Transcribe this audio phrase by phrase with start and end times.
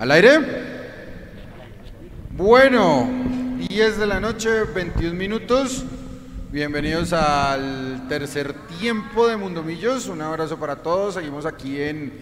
[0.00, 0.40] ¿Al aire?
[2.30, 3.06] Bueno,
[3.68, 5.84] 10 de la noche, 21 minutos.
[6.50, 10.06] Bienvenidos al tercer tiempo de Mundo Millos.
[10.06, 11.16] Un abrazo para todos.
[11.16, 12.14] Seguimos aquí en,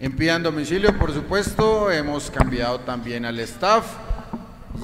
[0.00, 1.90] en Domicilio, por supuesto.
[1.90, 3.84] Hemos cambiado también al staff.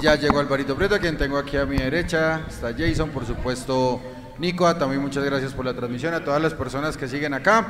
[0.02, 2.42] Ya llegó Alvarito Prieto, quien tengo aquí a mi derecha.
[2.46, 3.98] Está Jason, por supuesto.
[4.38, 6.12] Nico, también muchas gracias por la transmisión.
[6.12, 7.66] A todas las personas que siguen acá.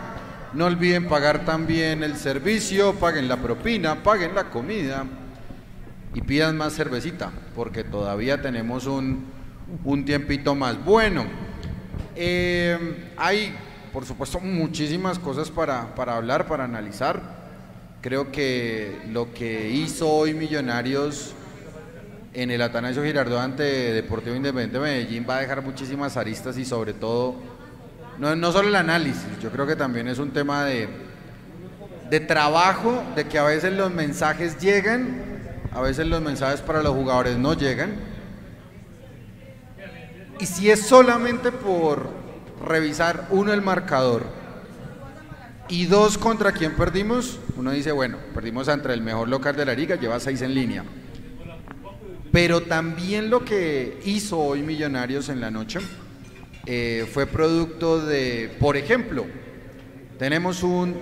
[0.55, 5.07] No olviden pagar también el servicio, paguen la propina, paguen la comida
[6.15, 9.25] y pidan más cervecita, porque todavía tenemos un,
[9.85, 10.85] un tiempito más.
[10.85, 11.25] Bueno,
[12.15, 13.55] eh, hay,
[13.93, 17.43] por supuesto, muchísimas cosas para, para hablar, para analizar.
[18.03, 21.35] Creo que lo que hizo hoy Millonarios
[22.35, 26.65] en el Atanasio Girardot ante Deportivo Independiente de Medellín va a dejar muchísimas aristas y
[26.65, 27.37] sobre todo,
[28.23, 30.89] no, no solo el análisis, yo creo que también es un tema de,
[32.09, 35.25] de trabajo, de que a veces los mensajes llegan,
[35.73, 37.97] a veces los mensajes para los jugadores no llegan.
[40.39, 42.11] Y si es solamente por
[42.65, 44.23] revisar uno el marcador
[45.67, 49.75] y dos contra quién perdimos, uno dice, bueno, perdimos ante el mejor local de la
[49.75, 50.85] liga, lleva seis en línea.
[52.31, 55.81] Pero también lo que hizo hoy Millonarios en la noche
[56.67, 59.27] eh, fue producto de, por ejemplo,
[60.19, 60.97] tenemos un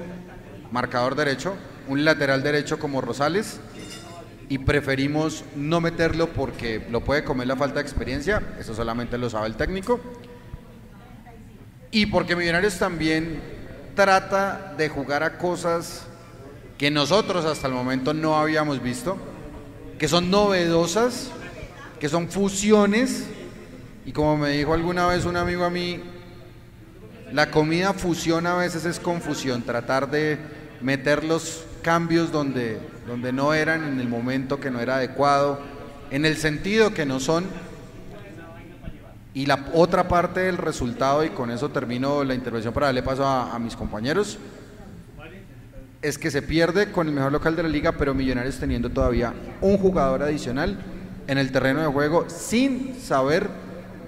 [0.70, 1.55] marcador derecho,
[1.89, 3.61] un lateral derecho como Rosales,
[4.48, 9.28] y preferimos no meterlo porque lo puede comer la falta de experiencia, eso solamente lo
[9.28, 10.00] sabe el técnico,
[11.91, 13.41] y porque Millonarios también
[13.95, 16.06] trata de jugar a cosas
[16.78, 19.19] que nosotros hasta el momento no habíamos visto,
[19.98, 21.30] que son novedosas,
[21.98, 23.27] que son fusiones,
[24.05, 26.01] y como me dijo alguna vez un amigo a mí,
[27.33, 30.39] la comida fusión a veces es confusión, tratar de
[30.81, 35.61] meter los cambios donde, donde no eran, en el momento que no era adecuado,
[36.11, 37.47] en el sentido que no son.
[39.33, 43.24] Y la otra parte del resultado, y con eso termino la intervención para darle paso
[43.24, 44.39] a, a mis compañeros,
[46.03, 49.35] es que se pierde con el mejor local de la liga, pero Millonarios teniendo todavía
[49.61, 50.79] un jugador adicional
[51.29, 53.48] en el terreno de juego sin saber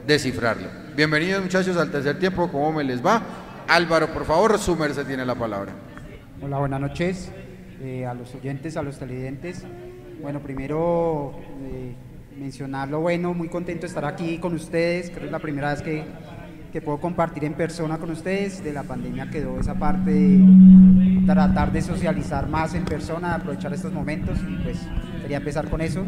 [0.06, 0.68] descifrarlo.
[0.96, 3.22] Bienvenidos muchachos al tercer tiempo, ¿cómo me les va?
[3.68, 5.72] Álvaro, por favor, su merced tiene la palabra.
[6.42, 7.30] Hola, buenas noches
[7.80, 9.64] eh, a los oyentes, a los televidentes.
[10.20, 11.94] Bueno, primero eh,
[12.36, 15.70] mencionar lo bueno, muy contento de estar aquí con ustedes, creo que es la primera
[15.72, 16.04] vez que,
[16.72, 18.62] que puedo compartir en persona con ustedes.
[18.62, 23.92] De la pandemia quedó esa parte de tratar de socializar más en persona, aprovechar estos
[23.92, 24.78] momentos y pues
[25.22, 26.04] quería empezar con eso.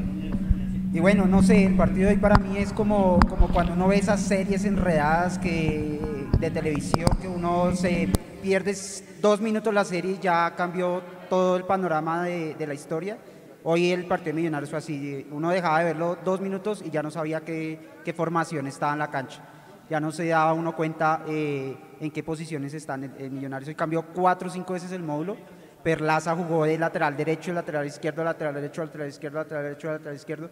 [0.95, 3.89] Y bueno, no sé, el partido de hoy para mí es como, como cuando uno
[3.89, 8.09] ve esas series enredadas que, de televisión que uno se
[8.41, 8.77] pierde
[9.21, 13.19] dos minutos la serie y ya cambió todo el panorama de, de la historia.
[13.65, 17.03] Hoy el partido de Millonarios fue así, uno dejaba de verlo dos minutos y ya
[17.03, 19.43] no sabía qué, qué formación estaba en la cancha.
[19.91, 23.67] Ya no se daba uno cuenta eh, en qué posiciones están el, el Millonarios.
[23.67, 25.37] Hoy cambió cuatro o cinco veces el módulo.
[25.83, 30.51] Perlaza jugó de lateral derecho, lateral izquierdo, lateral derecho, lateral izquierdo, lateral derecho, lateral izquierdo.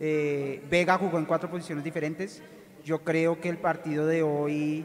[0.00, 2.42] Eh, Vega jugó en cuatro posiciones diferentes.
[2.84, 4.84] Yo creo que el partido de hoy,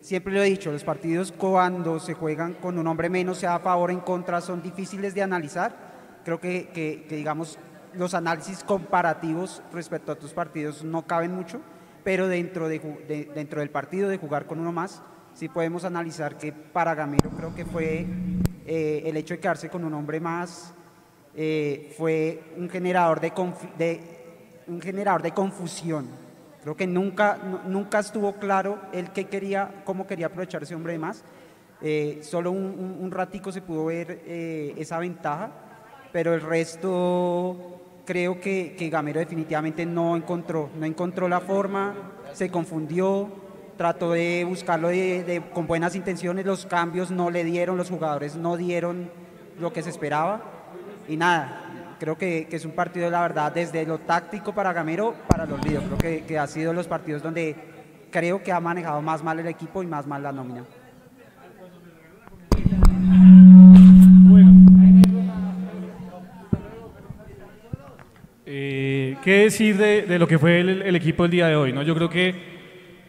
[0.00, 3.58] siempre lo he dicho, los partidos cuando se juegan con un hombre menos, sea a
[3.60, 5.92] favor o en contra, son difíciles de analizar.
[6.24, 7.58] Creo que, digamos,
[7.94, 11.60] los análisis comparativos respecto a otros partidos no caben mucho,
[12.04, 15.02] pero dentro, de, de, dentro del partido de jugar con uno más,
[15.34, 18.06] sí podemos analizar que para Gamero creo que fue
[18.66, 20.74] eh, el hecho de quedarse con un hombre más,
[21.34, 23.32] eh, fue un generador de,
[23.78, 24.11] de
[24.66, 26.08] un generador de confusión.
[26.62, 30.98] Creo que nunca, nunca estuvo claro el qué quería, cómo quería aprovechar ese hombre de
[30.98, 31.24] más.
[31.80, 35.50] Eh, solo un, un, ratico se pudo ver eh, esa ventaja,
[36.12, 41.94] pero el resto creo que, que, Gamero definitivamente no encontró, no encontró la forma,
[42.32, 43.28] se confundió,
[43.76, 48.56] trató de buscarlo de, con buenas intenciones, los cambios no le dieron, los jugadores no
[48.56, 49.10] dieron
[49.58, 50.42] lo que se esperaba
[51.08, 51.61] y nada,
[52.02, 55.52] creo que, que, es un partido, la verdad, desde lo táctico para Gamero, para el
[55.52, 55.80] olvido.
[55.82, 57.54] Creo que, que, ha sido los partidos donde
[58.10, 60.64] creo que ha manejado más mal el equipo y más mal la nómina.
[68.46, 71.72] Eh, ¿Qué decir de, de, lo que fue el, el, equipo el día de hoy?
[71.72, 71.84] ¿no?
[71.84, 72.34] Yo creo que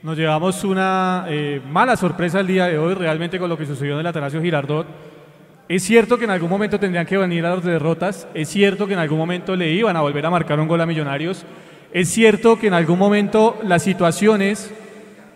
[0.04, 3.96] nos llevamos una eh, mala sorpresa el día de hoy, realmente con lo que sucedió
[3.96, 5.13] en el Atanasio Girardot
[5.70, 8.94] es cierto que en algún momento tendrían que venir a las derrotas, es cierto que
[8.94, 11.46] en algún momento le iban a volver a marcar un gol a Millonarios,
[11.94, 14.74] es cierto que en algún momento las situaciones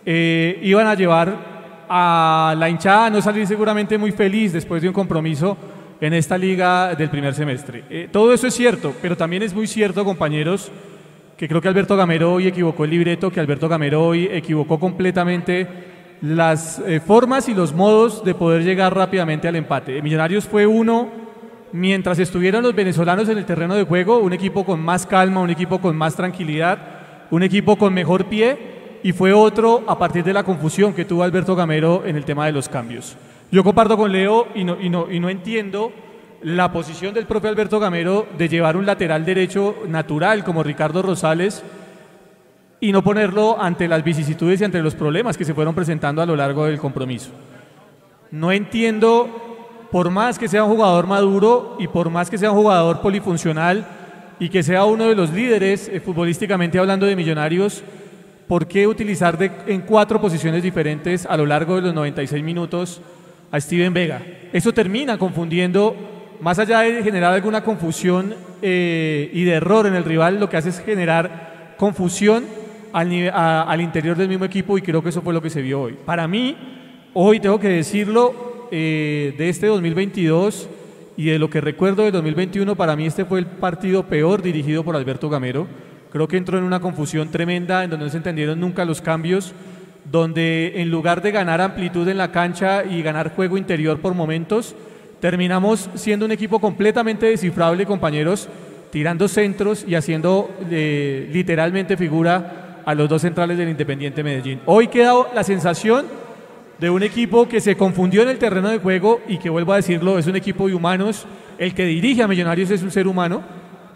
[0.05, 4.93] eh, iban a llevar a la hinchada no salir seguramente muy feliz después de un
[4.93, 5.57] compromiso
[6.01, 7.83] en esta liga del primer semestre.
[7.89, 10.71] Eh, todo eso es cierto, pero también es muy cierto, compañeros,
[11.37, 15.67] que creo que Alberto Gamero hoy equivocó el libreto, que Alberto Gamero hoy equivocó completamente
[16.21, 20.01] las eh, formas y los modos de poder llegar rápidamente al empate.
[20.01, 21.09] Millonarios fue uno,
[21.71, 25.49] mientras estuvieron los venezolanos en el terreno de juego, un equipo con más calma, un
[25.49, 26.79] equipo con más tranquilidad,
[27.29, 31.23] un equipo con mejor pie, y fue otro a partir de la confusión que tuvo
[31.23, 33.15] Alberto Gamero en el tema de los cambios.
[33.51, 35.91] Yo comparto con Leo y no, y no, y no entiendo
[36.41, 41.63] la posición del propio Alberto Gamero de llevar un lateral derecho natural como Ricardo Rosales
[42.79, 46.25] y no ponerlo ante las vicisitudes y ante los problemas que se fueron presentando a
[46.25, 47.31] lo largo del compromiso.
[48.29, 52.57] No entiendo, por más que sea un jugador maduro y por más que sea un
[52.57, 53.85] jugador polifuncional
[54.39, 57.83] y que sea uno de los líderes eh, futbolísticamente hablando de millonarios,
[58.47, 63.01] ¿por qué utilizar en cuatro posiciones diferentes a lo largo de los 96 minutos
[63.51, 64.21] a Steven Vega?
[64.53, 65.95] Eso termina confundiendo,
[66.41, 70.57] más allá de generar alguna confusión eh, y de error en el rival, lo que
[70.57, 72.56] hace es generar confusión
[72.93, 75.97] al, interior del mismo equipo y creo que eso fue lo que se vio hoy.
[76.05, 76.55] Para mí,
[77.13, 80.69] hoy tengo que decirlo, eh, de este 2022
[81.15, 84.83] y de lo que recuerdo del 2021, para mí este fue el partido peor dirigido
[84.83, 85.67] por Alberto Gamero.
[86.11, 89.53] Creo que entró en una confusión tremenda en donde no se entendieron nunca los cambios,
[90.09, 94.75] donde en lugar de ganar amplitud en la cancha y ganar juego interior por momentos,
[95.19, 98.47] terminamos siendo un equipo completamente descifrable, compañeros,
[98.91, 104.61] tirando centros y haciendo eh, literalmente figura a los dos centrales del Independiente Medellín.
[104.65, 106.05] Hoy queda la sensación
[106.79, 109.75] de un equipo que se confundió en el terreno de juego y que vuelvo a
[109.75, 111.25] decirlo, es un equipo de humanos.
[111.57, 113.43] El que dirige a Millonarios es un ser humano,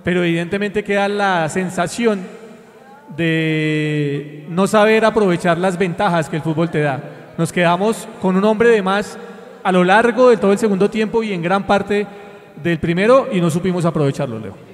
[0.03, 2.19] pero evidentemente queda la sensación
[3.15, 7.01] de no saber aprovechar las ventajas que el fútbol te da.
[7.37, 9.17] Nos quedamos con un hombre de más
[9.63, 12.05] a lo largo de todo el segundo tiempo y en gran parte
[12.61, 14.70] del primero y no supimos aprovecharlo, Leo.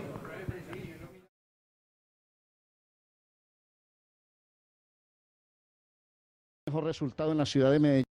[6.87, 8.03] Resultado en la ciudad de Medellín.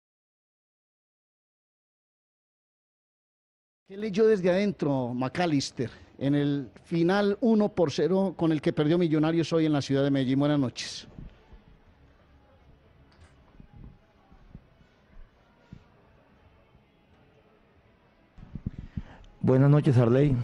[3.88, 8.98] ¿Qué leyó desde adentro McAllister en el final 1 por 0 con el que perdió
[8.98, 10.40] Millonarios hoy en la ciudad de Medellín?
[10.40, 11.08] Buenas noches.
[19.40, 20.36] Buenas noches, Arley.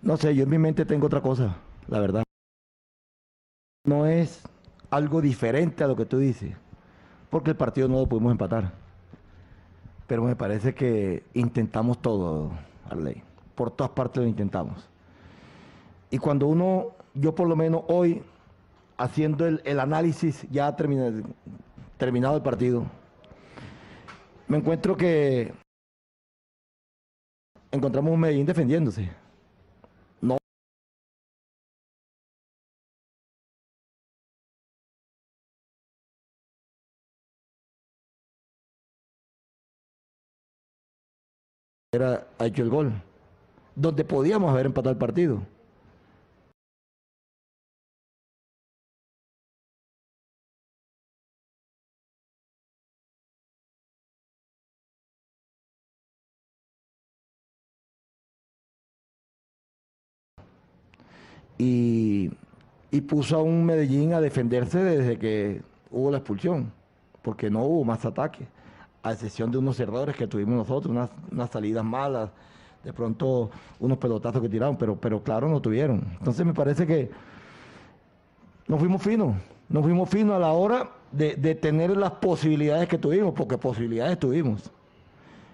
[0.00, 1.58] No sé, yo en mi mente tengo otra cosa,
[1.88, 2.26] la verdad
[3.86, 4.42] no es
[4.90, 6.54] algo diferente a lo que tú dices,
[7.30, 8.72] porque el partido no lo pudimos empatar.
[10.06, 12.52] Pero me parece que intentamos todo,
[12.88, 13.22] Arley.
[13.54, 14.88] Por todas partes lo intentamos.
[16.10, 18.22] Y cuando uno, yo por lo menos hoy,
[18.96, 21.22] haciendo el, análisis ya terminado,
[21.98, 22.84] terminado el partido,
[24.46, 25.52] me encuentro que
[27.72, 29.10] encontramos un Medellín defendiéndose.
[42.02, 42.92] Ha hecho el gol,
[43.74, 45.42] donde podíamos haber empatado el partido.
[61.58, 62.30] Y,
[62.90, 66.72] y, puso a un Medellín a defenderse desde que hubo la expulsión,
[67.22, 68.46] porque no hubo más ataques
[69.06, 72.30] a excepción de unos errores que tuvimos nosotros, unas, salidas malas,
[72.82, 76.04] de pronto unos pelotazos que tiraron, pero, pero claro, no tuvieron.
[76.18, 77.10] Entonces me parece que
[78.66, 79.36] nos fuimos finos,
[79.68, 84.18] nos fuimos finos a la hora de, de tener las posibilidades que tuvimos, porque posibilidades
[84.18, 84.72] tuvimos.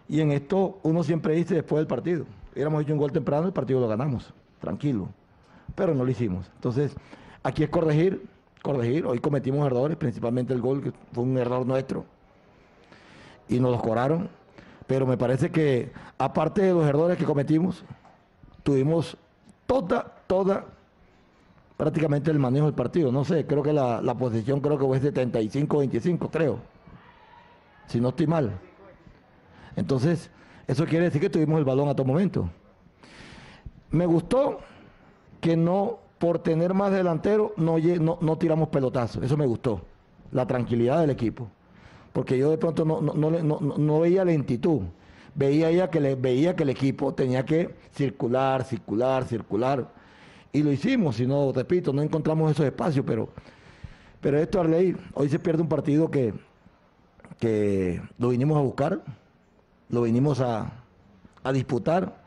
[0.09, 3.53] Y en esto uno siempre dice después del partido, hubiéramos hecho un gol temprano, el
[3.53, 5.09] partido lo ganamos, tranquilo,
[5.75, 6.51] pero no lo hicimos.
[6.55, 6.95] Entonces,
[7.43, 8.25] aquí es corregir,
[8.63, 12.07] corregir, hoy cometimos errores, principalmente el gol, que fue un error nuestro
[13.49, 14.29] y nos los cobraron.
[14.87, 17.85] Pero me parece que, aparte de los errores que cometimos,
[18.63, 19.17] tuvimos
[19.67, 20.65] toda, toda,
[21.77, 23.13] prácticamente el manejo del partido.
[23.13, 26.59] No sé, creo que la, la posición creo que fue 75-25, creo.
[27.87, 28.53] Si no estoy mal.
[29.77, 30.31] Entonces,
[30.67, 32.49] eso quiere decir que tuvimos el balón a todo momento.
[33.91, 34.61] Me gustó
[35.41, 39.23] que no, por tener más delantero, no, no, no tiramos pelotazos.
[39.23, 39.83] Eso me gustó.
[40.31, 41.49] La tranquilidad del equipo
[42.13, 44.83] porque yo de pronto no, no, no, no veía lentitud,
[45.35, 49.89] veía ya que le, veía que el equipo tenía que circular, circular, circular,
[50.53, 53.31] y lo hicimos, si no, repito, no encontramos esos espacios, pero,
[54.21, 56.35] pero esto, Arley, hoy se pierde un partido que,
[57.39, 59.01] que lo vinimos a buscar,
[59.89, 60.71] lo vinimos a,
[61.43, 62.21] a disputar.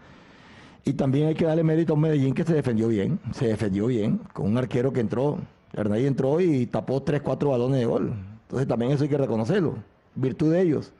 [0.88, 3.88] Y también hay que darle mérito a un Medellín que se defendió bien, se defendió
[3.88, 5.40] bien, con un arquero que entró,
[5.74, 8.14] Hernán entró y tapó tres, cuatro balones de gol.
[8.56, 9.76] Entonces también eso hay que reconocerlo,
[10.16, 10.94] virtud de ellos.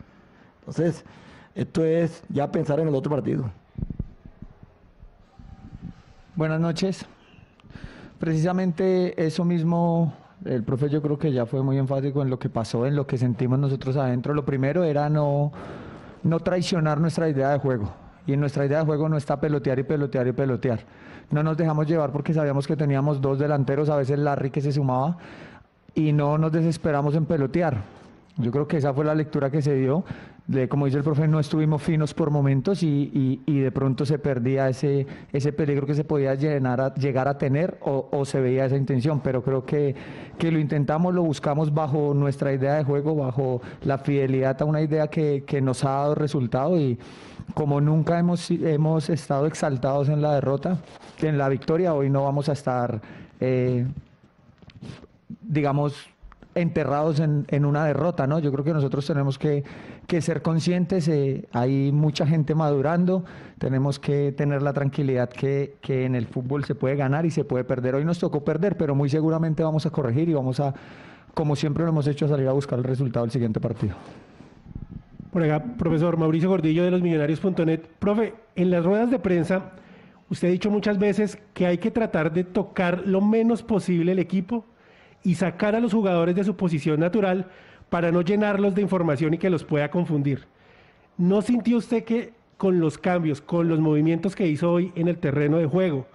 [0.60, 1.06] Entonces,
[1.56, 3.50] esto es ya pensar en el otro partido.
[6.36, 7.06] Buenas noches.
[8.20, 12.50] Precisamente eso mismo, el profe yo creo que ya fue muy enfático en lo que
[12.50, 14.34] pasó, en lo que sentimos nosotros adentro.
[14.34, 15.54] Lo primero era no,
[16.24, 17.90] no traicionar nuestra idea de juego.
[18.28, 20.82] Y en nuestra idea de juego no está pelotear y pelotear y pelotear.
[21.32, 24.74] No nos dejamos llevar porque sabíamos que teníamos dos delanteros, a veces Larry que se
[24.74, 25.18] sumaba,
[25.96, 27.84] y no nos desesperamos en pelotear.
[28.38, 30.04] Yo creo que esa fue la lectura que se dio.
[30.70, 34.70] Como dice el profe, no estuvimos finos por momentos y, y, de pronto se perdía
[34.70, 38.66] ese, ese peligro que se podía llenar a, llegar a tener o, o, se veía
[38.66, 39.96] esa intención, pero creo que,
[40.38, 44.82] que, lo intentamos, lo buscamos bajo nuestra idea de juego, bajo la fidelidad a una
[44.82, 46.80] idea que, que nos ha dado resultado.
[46.80, 47.00] Y
[47.56, 50.78] como nunca hemos, hemos estado exaltados en la derrota,
[51.22, 53.02] en la victoria, hoy no vamos a estar,
[53.40, 53.88] eh,
[55.42, 56.10] digamos,
[56.56, 58.40] enterrados en, en, una derrota, ¿no?
[58.40, 59.64] Yo creo que nosotros tenemos que,
[60.08, 63.26] que ser conscientes, eh, hay mucha gente madurando,
[63.60, 67.44] tenemos que tener la tranquilidad que, que, en el fútbol se puede ganar y se
[67.44, 67.96] puede perder.
[67.96, 70.74] Hoy nos tocó perder, pero muy seguramente vamos a corregir y vamos a,
[71.34, 73.96] como siempre lo hemos hecho, salir a buscar el resultado del siguiente partido.
[75.32, 77.82] Por acá, profesor Mauricio Gordillo de los Millonarios.net.
[78.00, 79.74] Profe, en las ruedas de prensa,
[80.30, 84.20] usted ha dicho muchas veces que hay que tratar de tocar lo menos posible el
[84.20, 84.64] equipo
[85.26, 87.48] y sacar a los jugadores de su posición natural
[87.90, 90.46] para no llenarlos de información y que los pueda confundir.
[91.18, 95.18] ¿No sintió usted que con los cambios, con los movimientos que hizo hoy en el
[95.18, 96.08] terreno de juego,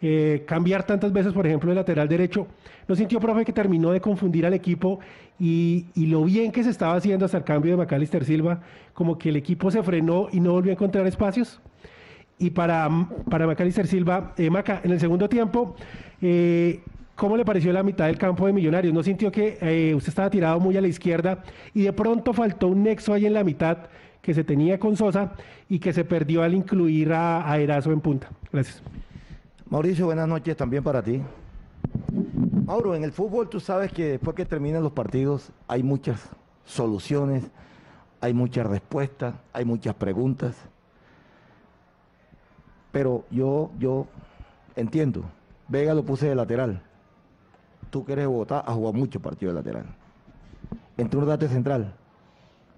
[0.00, 2.46] eh, cambiar tantas veces, por ejemplo, el lateral derecho,
[2.86, 5.00] ¿no sintió, profe, que terminó de confundir al equipo
[5.40, 8.60] y, y, lo bien que se estaba haciendo hasta el cambio de Macalister Silva,
[8.94, 11.60] como que el equipo se frenó y no volvió a encontrar espacios?
[12.38, 12.88] Y para,
[13.28, 15.74] para Macalister Silva, eh, Maca, en el segundo tiempo,
[16.22, 16.80] eh,
[17.18, 18.94] ¿Cómo le pareció la mitad del campo de Millonarios?
[18.94, 21.42] ¿No sintió que eh, usted estaba tirado muy a la izquierda
[21.74, 23.76] y de pronto faltó un nexo ahí en la mitad
[24.22, 25.32] que se tenía con Sosa
[25.68, 28.28] y que se perdió al incluir a, a en punta?
[28.52, 28.84] Gracias.
[29.68, 31.20] Mauricio, buenas noches también para ti.
[32.64, 36.28] Mauro, en el fútbol tú sabes que después que terminan los partidos hay muchas
[36.64, 37.50] soluciones,
[38.20, 40.54] hay muchas respuestas, hay muchas preguntas.
[42.92, 44.06] Pero yo, yo
[44.76, 45.24] entiendo.
[45.66, 46.82] Vega lo puse de lateral
[47.90, 49.86] tú que eres de Bogotá, has jugado muchos partidos de lateral.
[50.96, 51.94] Entró un date central.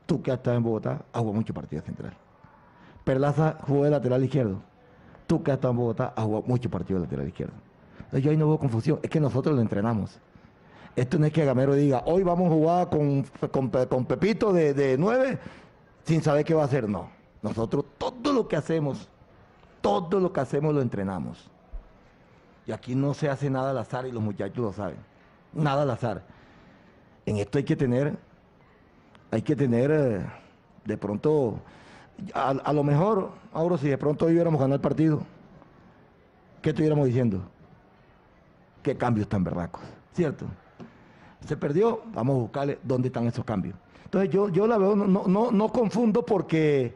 [0.06, 2.12] Tú que has estado en Bogotá, has jugado muchos partidos de central.
[3.04, 4.60] Perlaza jugó de lateral izquierdo.
[5.26, 7.54] Tú que has estado en Bogotá, has jugado muchos partidos de lateral izquierdo.
[7.98, 8.98] Entonces yo ahí no veo confusión.
[9.02, 10.18] Es que nosotros lo entrenamos.
[10.96, 14.74] Esto no es que Gamero diga, hoy vamos a jugar con, con, con Pepito de,
[14.74, 15.38] de 9
[16.04, 16.88] sin saber qué va a hacer.
[16.88, 17.08] No.
[17.42, 19.08] Nosotros todo lo que hacemos,
[19.80, 21.48] todo lo que hacemos lo entrenamos.
[22.70, 24.98] Y aquí no se hace nada al azar y los muchachos lo saben.
[25.52, 26.22] Nada al azar.
[27.26, 28.16] En esto hay que tener,
[29.32, 30.24] hay que tener eh,
[30.84, 31.58] de pronto,
[32.32, 35.20] a, lo mejor, ahora si de pronto hoy hubiéramos ganado el partido,
[36.62, 37.42] ¿qué estuviéramos diciendo?
[38.84, 39.82] ¿Qué cambios tan berracos?
[40.12, 40.46] ¿Cierto?
[41.48, 43.74] Se perdió, vamos a buscarle dónde están esos cambios.
[44.04, 46.94] Entonces yo, yo la veo, no, no, no confundo porque,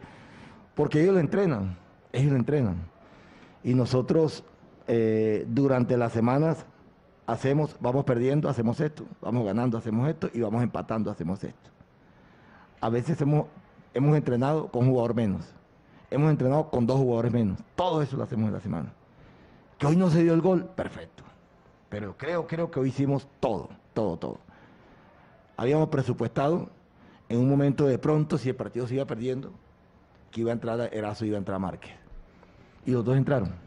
[0.77, 1.77] porque ellos lo entrenan,
[2.13, 2.77] ellos lo entrenan.
[3.65, 4.45] Y nosotros
[4.87, 6.67] eh, durante las semanas
[7.27, 11.71] hacemos, vamos perdiendo, hacemos esto, vamos ganando, hacemos esto y vamos empatando, hacemos esto.
[12.81, 13.47] A veces hemos,
[13.95, 15.53] hemos entrenado con un jugador menos,
[16.11, 18.93] hemos entrenado con dos jugadores menos, todo eso lo hacemos en la semana.
[19.79, 21.25] Que hoy no se dio el gol, perfecto.
[21.89, 24.39] Pero creo, creo que hoy hicimos todo, todo, todo.
[25.57, 26.69] Habíamos presupuestado
[27.29, 29.53] en un momento de pronto, si el partido se iba perdiendo,
[30.31, 31.93] que iba a entrar Erazo iba a entrar Márquez.
[32.85, 33.65] Y los dos entraron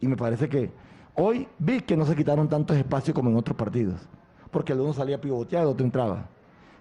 [0.00, 0.70] y me parece que
[1.14, 4.00] hoy vi que no se quitaron tantos espacios como en otros partidos.
[4.50, 6.26] Porque el uno salía pivoteado, el otro entraba.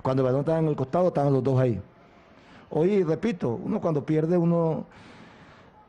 [0.02, 1.82] Cuando el balón estaba en el costado, estaban los dos ahí.
[2.70, 4.86] Hoy, repito, uno cuando pierde, uno,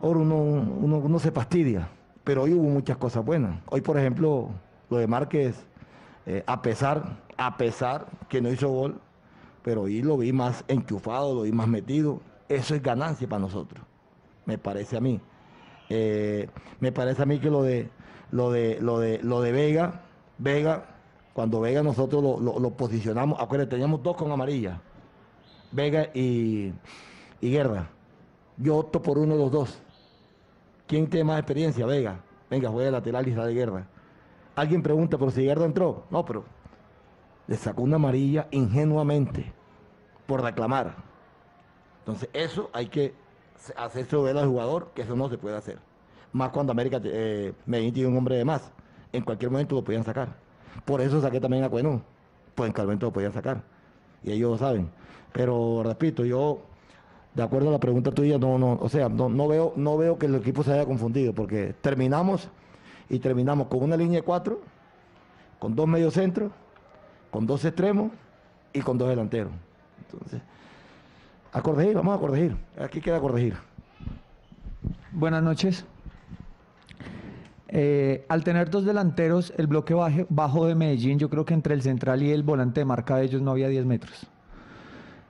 [0.00, 1.88] uno, uno, uno se fastidia.
[2.24, 3.60] Pero hoy hubo muchas cosas buenas.
[3.70, 4.50] Hoy, por ejemplo,
[4.90, 5.64] lo de Márquez,
[6.26, 9.00] eh, a pesar, a pesar que no hizo gol,
[9.62, 12.20] pero hoy lo vi más enchufado, lo vi más metido.
[12.48, 13.84] Eso es ganancia para nosotros,
[14.46, 15.20] me parece a mí.
[15.90, 16.48] Eh,
[16.80, 17.88] me parece a mí que lo de
[18.30, 20.02] lo de lo de lo de Vega,
[20.38, 20.96] Vega,
[21.32, 24.80] cuando Vega nosotros lo, posicionamos, acuérdense, teníamos dos con amarilla,
[25.72, 26.72] Vega y,
[27.40, 27.90] y Guerra.
[28.56, 29.78] Yo opto por uno de los dos.
[30.86, 31.86] ¿Quién tiene más experiencia?
[31.86, 32.20] Vega.
[32.50, 33.86] Venga, juega lateral y sale de guerra.
[34.56, 36.04] Alguien pregunta, pero si Guerra entró.
[36.10, 36.44] No, pero
[37.46, 39.52] le sacó una amarilla ingenuamente
[40.26, 40.96] por reclamar.
[42.00, 43.14] Entonces, eso hay que
[43.76, 45.78] hacerse ver al jugador, que eso no se puede hacer.
[46.32, 48.70] Más cuando América eh, Medellín tiene un hombre de más.
[49.12, 50.28] En cualquier momento lo podían sacar.
[50.84, 52.02] Por eso saqué también a Cueno.
[52.54, 53.62] Pues en cualquier momento lo podían sacar.
[54.22, 54.90] Y ellos lo saben.
[55.32, 56.60] Pero repito, yo,
[57.34, 60.18] de acuerdo a la pregunta tuya, no, no, o sea, no, no veo, no veo
[60.18, 62.48] que el equipo se haya confundido, porque terminamos
[63.08, 64.60] y terminamos con una línea de cuatro,
[65.58, 66.52] con dos mediocentros,
[67.30, 68.10] con dos extremos
[68.72, 69.52] y con dos delanteros.
[70.04, 70.40] Entonces,
[71.52, 72.56] a vamos a corregir.
[72.78, 73.54] Aquí queda corregir.
[75.12, 75.84] Buenas noches.
[77.68, 79.94] Eh, al tener dos delanteros, el bloque
[80.28, 83.24] bajo de Medellín, yo creo que entre el central y el volante de marca de
[83.24, 84.26] ellos no había 10 metros.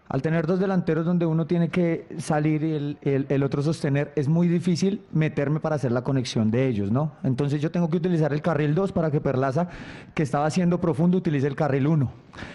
[0.09, 4.49] Al tener dos delanteros donde uno tiene que salir y el, otro sostener, es muy
[4.49, 7.12] difícil meterme para hacer la conexión de ellos, ¿no?
[7.25, 9.69] Entonces yo tengo que utilizar el carril 2 para que Perlaza,
[10.15, 12.11] que estaba haciendo profundo, utilice el carril 1.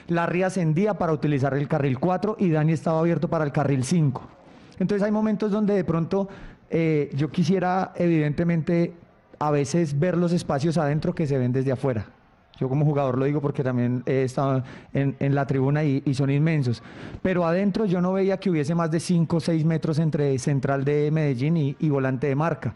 [0.08, 4.24] Larry ascendía para utilizar el carril 4 y Dani estaba abierto para el carril 5.
[4.80, 6.30] Entonces hay momentos donde de pronto
[6.72, 8.96] eh, yo quisiera evidentemente
[9.38, 12.08] a veces ver los espacios adentro que se ven desde afuera.
[12.60, 16.84] Yo como jugador lo digo porque también he estado en, la tribuna y, son inmensos.
[17.22, 20.86] Pero adentro yo no veía que hubiese más de 5 o 6 metros entre central
[20.86, 22.76] de Medellín y, volante de marca.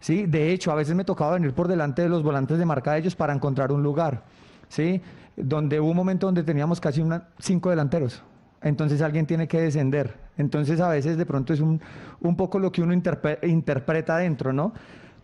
[0.00, 0.26] ¿Sí?
[0.26, 3.00] De hecho, a veces me tocaba venir por delante de los volantes de marca de
[3.00, 4.24] ellos para encontrar un lugar.
[4.68, 5.00] ¿sí?
[5.36, 8.22] Donde hubo un momento donde teníamos casi una, cinco delanteros.
[8.62, 10.16] Entonces alguien tiene que descender.
[10.38, 11.80] Entonces a veces de pronto es un,
[12.20, 14.72] un poco lo que uno interpreta adentro, ¿no?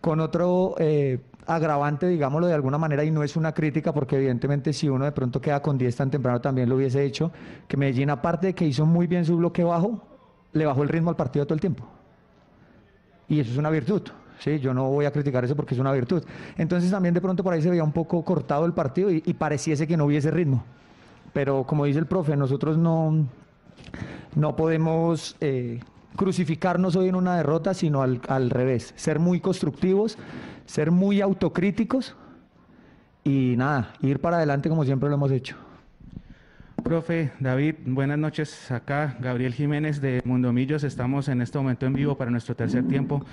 [0.01, 4.73] Con otro eh, agravante, digámoslo de alguna manera, y no es una crítica, porque evidentemente
[4.75, 7.33] si uno de pronto queda con 10 tan temprano también lo hubiese hecho,
[7.67, 10.07] que Medellín, aparte de que hizo muy bien su bloque bajo,
[10.53, 11.85] le bajó el ritmo al partido todo el tiempo.
[13.29, 14.03] Y eso es una virtud.
[14.39, 16.23] Sí, yo no voy a criticar eso porque es una virtud.
[16.59, 19.87] Entonces también de pronto por ahí se veía un poco cortado el partido y, pareciese
[19.87, 20.65] que no hubiese ritmo.
[21.33, 23.27] Pero como dice el profe, nosotros no,
[24.35, 25.81] no podemos eh,
[26.15, 30.19] crucificarnos hoy en una derrota, sino al, al revés, ser muy constructivos,
[30.69, 32.15] ser muy autocríticos
[33.25, 35.57] y nada, ir para adelante como siempre lo hemos hecho.
[36.85, 38.71] Profe David, buenas noches.
[38.71, 40.85] Acá Gabriel Jiménez de Mundomillos.
[40.85, 43.25] Estamos en este momento en vivo para nuestro tercer tiempo.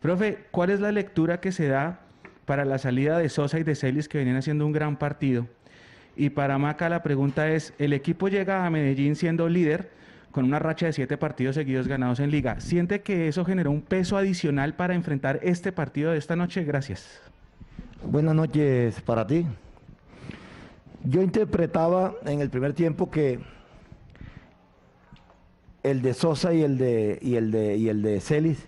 [0.00, 2.00] Profe, ¿cuál es la lectura que se da
[2.46, 5.46] para la salida de Sosa y de Celis que venían haciendo un gran partido?
[6.16, 9.90] Y para Maca la pregunta es, ¿el equipo llega a Medellín siendo líder?
[10.38, 12.60] Con una racha de siete partidos seguidos ganados en liga.
[12.60, 16.62] ¿Siente que eso generó un peso adicional para enfrentar este partido de esta noche?
[16.62, 17.20] Gracias.
[18.04, 19.44] Buenas noches para ti.
[21.02, 23.40] Yo interpretaba en el primer tiempo que
[25.82, 28.64] el de Sosa y el de, y el de, y el de Celis,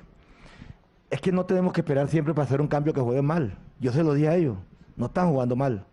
[1.09, 3.56] es que no tenemos que esperar siempre para hacer un cambio que juegue mal.
[3.78, 4.56] Yo se lo dije a ellos,
[4.96, 5.87] no están jugando mal,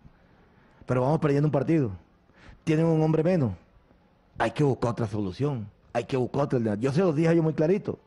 [0.86, 1.92] pero vamos perdiendo un partido.
[2.64, 3.52] Tienen un hombre menos
[4.38, 7.54] hay que buscar otra solución, hay que buscar otra Yo se los dije yo muy
[7.54, 7.98] clarito.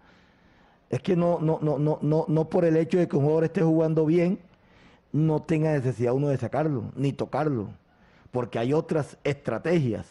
[0.89, 3.45] Es que no, no, no, no, no, no por el hecho de que un jugador
[3.45, 4.39] esté jugando bien,
[5.13, 7.69] no tenga necesidad uno de sacarlo, ni tocarlo.
[8.31, 10.05] Porque hay otras estrategias.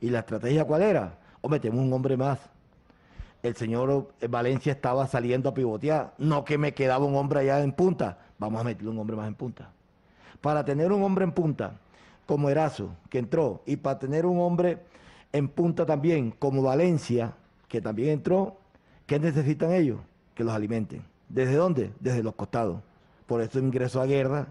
[0.00, 1.18] ¿Y la estrategia cuál era?
[1.42, 2.38] O metemos un hombre más.
[3.42, 6.14] El señor Valencia estaba saliendo a pivotear.
[6.18, 8.18] No que me quedaba un hombre allá en punta.
[8.38, 9.70] Vamos a meterle un hombre más en punta.
[10.40, 11.72] Para tener un hombre en punta,
[12.26, 14.78] como Erazo, que entró, y para tener un hombre
[15.32, 17.34] en punta también, como Valencia,
[17.68, 18.56] que también entró,
[19.06, 20.00] ¿qué necesitan ellos?
[20.34, 21.02] Que los alimenten.
[21.28, 21.92] ¿Desde dónde?
[22.00, 22.80] Desde los costados.
[23.26, 24.48] Por eso ingresó a guerra.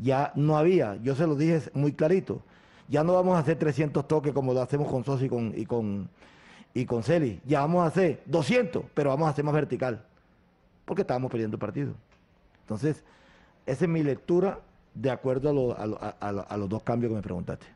[0.00, 2.42] Ya no había, yo se lo dije muy clarito,
[2.88, 5.64] ya no vamos a hacer 300 toques como lo hacemos con Sosi y con, y
[5.64, 6.08] con,
[6.74, 7.40] y con Celi.
[7.46, 10.04] Ya vamos a hacer 200, pero vamos a hacer más vertical.
[10.84, 11.94] Porque estábamos perdiendo partido.
[12.60, 13.02] Entonces,
[13.64, 14.60] esa es mi lectura
[14.94, 17.75] de acuerdo a los dos cambios que me preguntaste.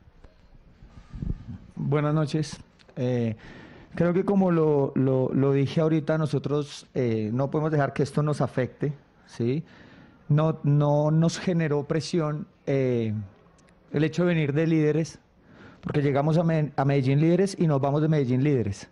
[1.83, 2.59] Buenas noches.
[2.95, 3.37] Eh,
[3.95, 8.43] creo que como lo, lo, dije ahorita, nosotros eh, no podemos dejar que esto nos
[8.43, 8.93] afecte,
[9.25, 9.65] ¿sí?
[10.29, 13.15] No, no nos generó presión eh,
[13.93, 15.21] el hecho de venir de líderes,
[15.81, 18.91] porque llegamos a, a, Medellín líderes y nos vamos de Medellín líderes.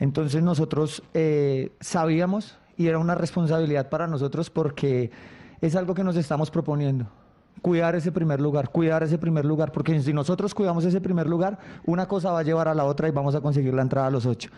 [0.00, 1.04] Entonces nosotros
[1.78, 5.12] sabíamos y era una responsabilidad para nosotros porque
[5.60, 7.08] es algo que nos estamos proponiendo
[7.62, 11.58] cuidar ese primer lugar, cuidar ese primer lugar, porque si nosotros cuidamos ese primer lugar,
[11.84, 14.10] una cosa va a llevar a la otra y vamos a conseguir la entrada a
[14.10, 14.50] los ocho.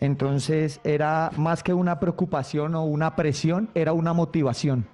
[0.00, 4.86] Entonces era más que una preocupación o una presión, era una motivación,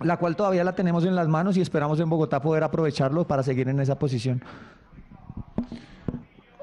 [0.00, 3.42] la cual todavía la tenemos en las manos y esperamos en Bogotá poder aprovecharlo para
[3.42, 4.42] seguir en esa posición.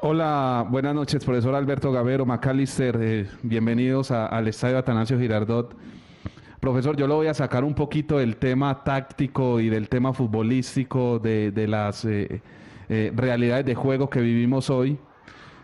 [0.02, 5.76] Hola, buenas noches, profesor Alberto Gavero, Macalister, eh, bienvenidos al Estadio Atanasio Girardot.
[6.60, 11.20] Profesor, yo lo voy a sacar un poquito del tema táctico y del tema futbolístico,
[11.20, 12.42] de, las eh,
[12.90, 14.98] eh, realidades de juego que vivimos hoy.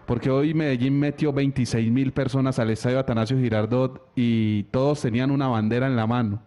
[0.05, 5.47] porque hoy Medellín metió 26 mil personas al estadio Atanasio Girardot y todos tenían una
[5.47, 6.43] bandera en la mano.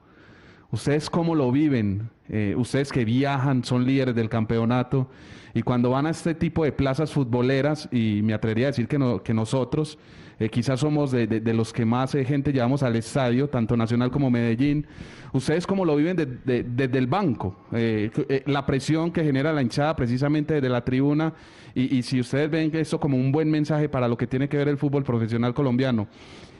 [0.70, 2.10] ¿Ustedes cómo lo viven?
[2.28, 5.08] Eh, ustedes que viajan, son líderes del campeonato
[5.54, 8.98] y cuando van a este tipo de plazas futboleras, y me atrevería a decir que,
[8.98, 9.96] no, que nosotros
[10.38, 14.10] eh, quizás somos de, de, los que más eh, gente llevamos al estadio, tanto Nacional
[14.10, 14.86] como Medellín,
[15.32, 17.56] ¿ustedes cómo lo viven desde el banco?
[17.70, 21.32] la presión que genera la hinchada precisamente desde la tribuna
[21.74, 24.58] y, y si ustedes ven eso como un buen mensaje para lo que tiene que
[24.58, 26.06] ver el fútbol profesional colombiano.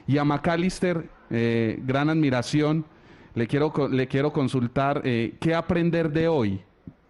[0.07, 2.85] Y a McAllister, gran admiración
[3.37, 6.59] le quiero, le quiero consultar eh, qué aprender de hoy,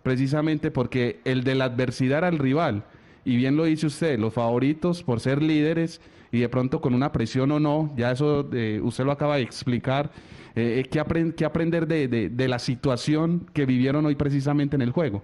[0.03, 2.83] precisamente porque el de la adversidad al rival,
[3.23, 6.01] y bien lo dice usted, los favoritos por ser líderes
[6.33, 9.43] y de pronto con una presión o no, ya eso eh, usted lo acaba de
[9.43, 10.11] explicar,
[10.53, 15.23] eh, ¿qué, qué, aprender de, de, la situación que vivieron hoy precisamente en el juego?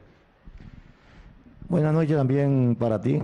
[1.68, 3.20] Buenas noches también para ti.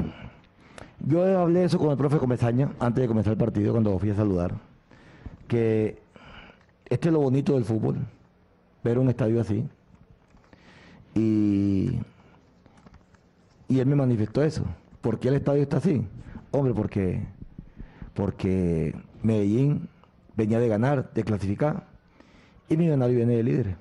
[1.06, 4.15] Yo hablé eso con el profe Comesaña antes de comenzar el partido cuando fui a
[4.15, 4.56] saludar,
[5.48, 6.09] que
[6.89, 7.97] este es lo bonito del fútbol,
[8.84, 9.67] ver un estadio así.
[11.15, 11.99] Y,
[13.69, 14.65] él me manifestó eso.
[15.02, 16.06] ¿Por qué el estadio está así?
[16.52, 17.21] Hombre, porque,
[18.13, 19.88] porque Medellín
[20.36, 21.86] venía de ganar, de clasificar,
[22.67, 23.75] y Millonario viene de líder.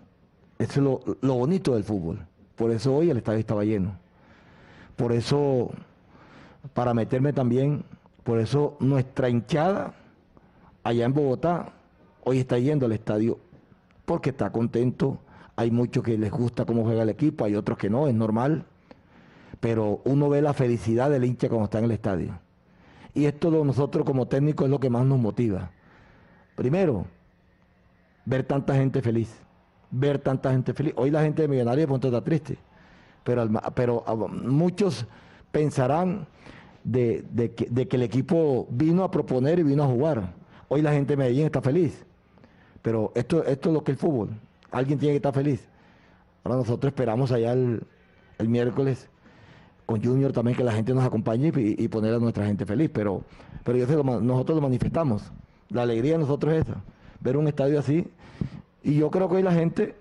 [0.58, 2.26] Eso es lo, lo bonito del fútbol.
[2.56, 3.96] Por eso hoy el estadio estaba lleno.
[4.96, 5.70] Por eso,
[6.74, 7.84] para meterme también,
[8.24, 9.94] por eso nuestra hinchada
[10.82, 11.72] allá en Bogotá
[12.28, 13.38] hoy está yendo al estadio
[14.04, 15.18] porque está contento.
[15.56, 18.66] Hay muchos que les gusta cómo juega el equipo, hay otros que no, es normal.
[19.60, 22.38] Pero uno ve la felicidad del hincha cuando está en el estadio.
[23.14, 25.70] Y esto de nosotros como técnicos es lo que más nos motiva.
[26.54, 27.06] Primero,
[28.26, 29.34] ver tanta gente feliz.
[29.90, 30.92] Ver tanta gente feliz.
[30.96, 32.58] Hoy la gente de Millonarios de pronto está triste.
[33.24, 35.06] Pero, pero ah, muchos
[35.50, 36.26] pensarán
[36.84, 37.24] de,
[37.56, 40.34] que, de que el equipo vino a proponer y vino a jugar.
[40.68, 42.04] Hoy la gente de Medellín está feliz.
[42.82, 44.30] Pero esto, esto es lo que es el fútbol.
[44.70, 45.66] Alguien tiene que estar feliz.
[46.44, 47.82] Ahora nosotros esperamos allá el,
[48.46, 49.08] miércoles
[49.84, 52.90] con Junior también que la gente nos acompañe y, poner a nuestra gente feliz.
[52.92, 53.22] Pero,
[53.64, 55.24] pero yo sé, nosotros lo manifestamos.
[55.70, 56.80] La alegría de nosotros es esa.
[57.20, 58.06] Ver un estadio así.
[58.82, 59.94] Y yo creo que hoy la gente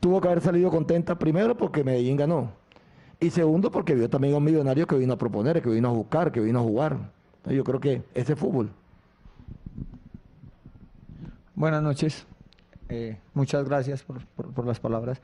[0.00, 2.50] tuvo que haber salido contenta primero porque Medellín ganó.
[3.20, 5.92] Y segundo porque vio también a un millonario que vino a proponer, que vino a
[5.92, 6.98] buscar, que vino a jugar.
[7.46, 8.70] Yo creo que ese es fútbol.
[11.58, 12.24] Buenas noches.
[12.88, 15.20] Eh, muchas gracias por, las palabras.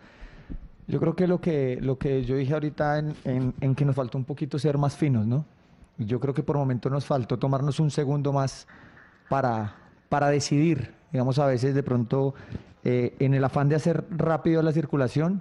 [0.89, 4.19] Yo creo que lo que, lo que yo dije ahorita en, en, que nos faltó
[4.19, 5.45] un poquito ser más finos, ¿no?
[5.97, 8.67] Yo creo que por momento nos faltó tomarnos un segundo más
[9.29, 9.77] para,
[10.09, 10.93] para decidir.
[11.13, 12.35] Digamos, a veces de pronto,
[12.83, 15.41] eh, en el afán de hacer rápido la circulación,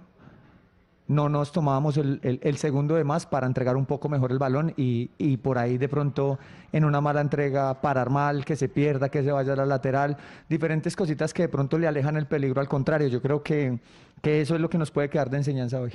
[1.08, 5.08] no nos tomábamos el, segundo de más para entregar un poco mejor el balón y,
[5.38, 6.39] por ahí de pronto
[6.72, 10.18] en una mala entrega parar mal, que se pierda, que se vaya a la lateral,
[10.50, 13.08] diferentes cositas que de pronto le alejan el peligro al contrario.
[13.08, 13.80] Yo creo que,
[14.22, 15.92] que eso es lo que nos puede quedar de enseñanza hoy.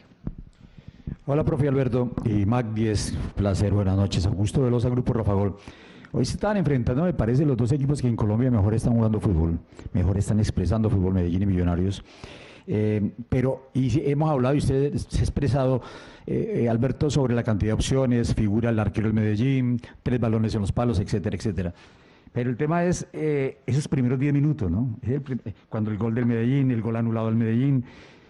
[1.27, 4.27] Hola, profe Alberto y Mac 10, placer, buenas noches.
[4.27, 5.57] Augusto Velosa, Grupo Rafagol.
[6.11, 9.21] Hoy se están enfrentando, me parece, los dos equipos que en Colombia mejor están jugando
[9.21, 9.59] fútbol,
[9.93, 12.03] mejor están expresando fútbol, Medellín y Millonarios.
[12.71, 15.81] Eh, pero y hemos hablado y usted se ha expresado,
[16.27, 20.55] eh, eh, Alberto, sobre la cantidad de opciones, figura el arquero del Medellín, tres balones
[20.55, 21.75] en los palos, etcétera, etcétera.
[22.31, 24.99] Pero el tema es esos primeros diez minutos, ¿no?
[25.71, 27.83] cuando el gol del Medellín, el gol anulado del Medellín.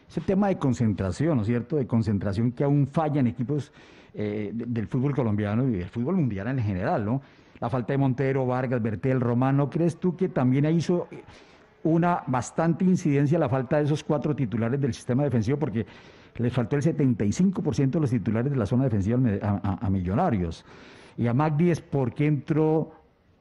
[0.09, 1.77] Ese tema de concentración, ¿no es cierto?
[1.77, 3.73] De concentración que aún falla en equipos
[4.15, 7.21] del fútbol colombiano y del fútbol mundial en general, ¿no?
[7.61, 9.69] La falta de Montero, Vargas, Bertel, Romano.
[9.69, 11.09] ¿Crees tú que también hizo
[11.85, 15.87] una bastante incidencia la falta de esos cuatro titulares del sistema defensivo porque
[16.37, 20.65] les faltó el 75% de los titulares de la zona defensiva a, Millonarios.
[21.17, 22.93] Y a 10, ¿por qué entró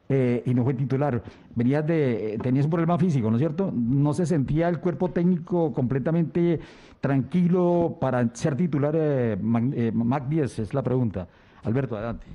[0.09, 1.21] eh, y no fue titular?
[1.53, 3.71] Venías de, tenías un problema físico, ¿no es cierto?
[3.71, 6.59] ¿No se sentía el cuerpo técnico completamente
[6.99, 10.59] tranquilo para ser titular eh, eh Mac 10?
[10.59, 11.27] Es la pregunta.
[11.63, 12.25] Alberto, adelante.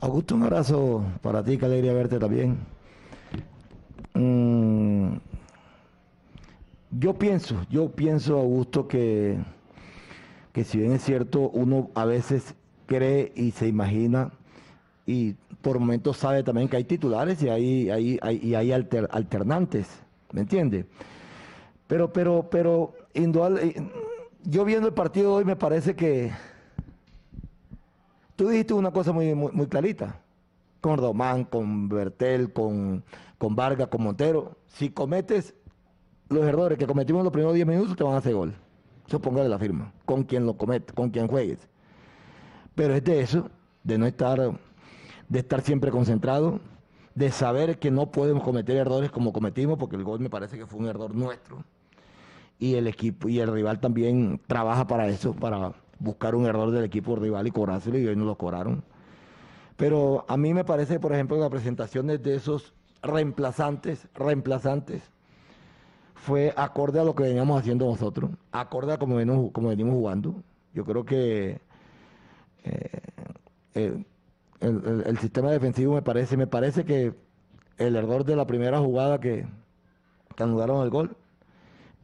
[0.00, 2.77] Augusto, un abrazo para ti, qué alegría verte también.
[4.18, 5.18] Mm,
[6.90, 9.38] yo pienso, yo pienso, Augusto, que,
[10.52, 14.32] que si bien es cierto, uno a veces cree y se imagina
[15.06, 19.86] y por momentos sabe también que hay titulares y hay, hay, y hay alternantes,
[20.32, 20.86] ¿me entiende?
[21.86, 23.90] Pero, pero, pero, indudable, eh,
[24.42, 26.32] yo viendo el partido hoy me parece que
[28.34, 30.20] tú dijiste una cosa muy, muy, muy clarita,
[30.80, 33.04] con Román, con Bertel, con
[33.38, 34.58] con Vargas, con Montero.
[34.66, 35.54] Si cometes
[36.28, 38.54] los errores que cometimos en los primeros 10 minutos, te van a hacer gol.
[39.06, 41.66] Eso póngale la firma, con quien lo comete, con quien juegues.
[42.74, 43.50] Pero es de eso,
[43.82, 44.58] de no estar
[45.28, 46.60] de estar siempre concentrado,
[47.14, 50.66] de saber que no podemos cometer errores como cometimos, porque el gol me parece que
[50.66, 51.64] fue un error nuestro.
[52.58, 56.84] Y el equipo y el rival también trabaja para eso, para buscar un error del
[56.84, 58.84] equipo rival y cobrárselo, y hoy no lo cobraron.
[59.76, 65.02] Pero a mí me parece, por ejemplo, la presentación de esos reemplazantes, reemplazantes,
[66.14, 70.34] fue acorde a lo que veníamos haciendo nosotros, acorde a como venimos, como venimos jugando.
[70.74, 71.60] Yo creo que
[72.64, 74.04] eh,
[74.60, 77.14] el, sistema defensivo me parece, me parece que
[77.78, 79.46] el error de la primera jugada que,
[80.34, 81.16] que anularon el gol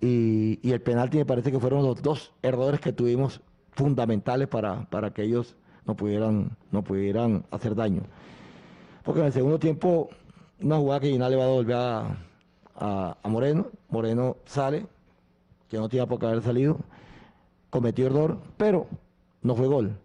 [0.01, 3.41] y, el penalti me parece que fueron los dos errores que tuvimos
[3.73, 8.03] fundamentales para, para que ellos no pudieran, no pudieran hacer daño.
[9.03, 10.09] Porque en el segundo tiempo,
[10.61, 14.87] una jugada que Ginal le va a devolver a, a, Moreno, Moreno sale,
[15.69, 16.79] que no tiene por qué haber salido,
[17.71, 18.87] cometió error, pero
[19.43, 19.97] no fue gol.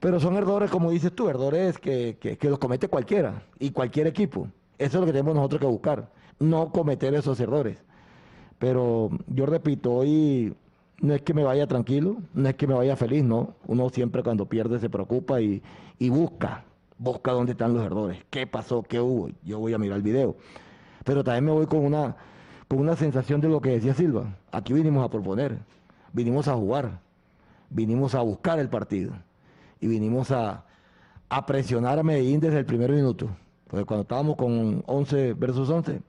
[0.00, 4.48] Pero son errores, como dices tú, errores que, que, los comete cualquiera y cualquier equipo.
[4.78, 6.08] Eso es lo que tenemos nosotros que buscar,
[6.40, 7.78] no cometer esos errores.
[8.58, 10.56] Pero yo repito, hoy
[11.00, 13.54] no es que me vaya tranquilo, no es que me vaya feliz, no.
[13.66, 15.62] Uno siempre cuando pierde se preocupa y,
[15.98, 16.64] y busca,
[17.02, 19.30] busca dónde están los errores, qué pasó, qué hubo.
[19.42, 20.36] Yo voy a mirar el video.
[21.04, 22.16] Pero también me voy con una,
[22.68, 24.36] con una sensación de lo que decía Silva.
[24.52, 25.58] Aquí vinimos a proponer,
[26.12, 27.00] vinimos a jugar,
[27.70, 29.12] vinimos a buscar el partido
[29.80, 30.64] y vinimos a,
[31.46, 33.28] presionar a Medellín desde el primer minuto.
[33.66, 36.00] Porque cuando estábamos con 11 versus 11,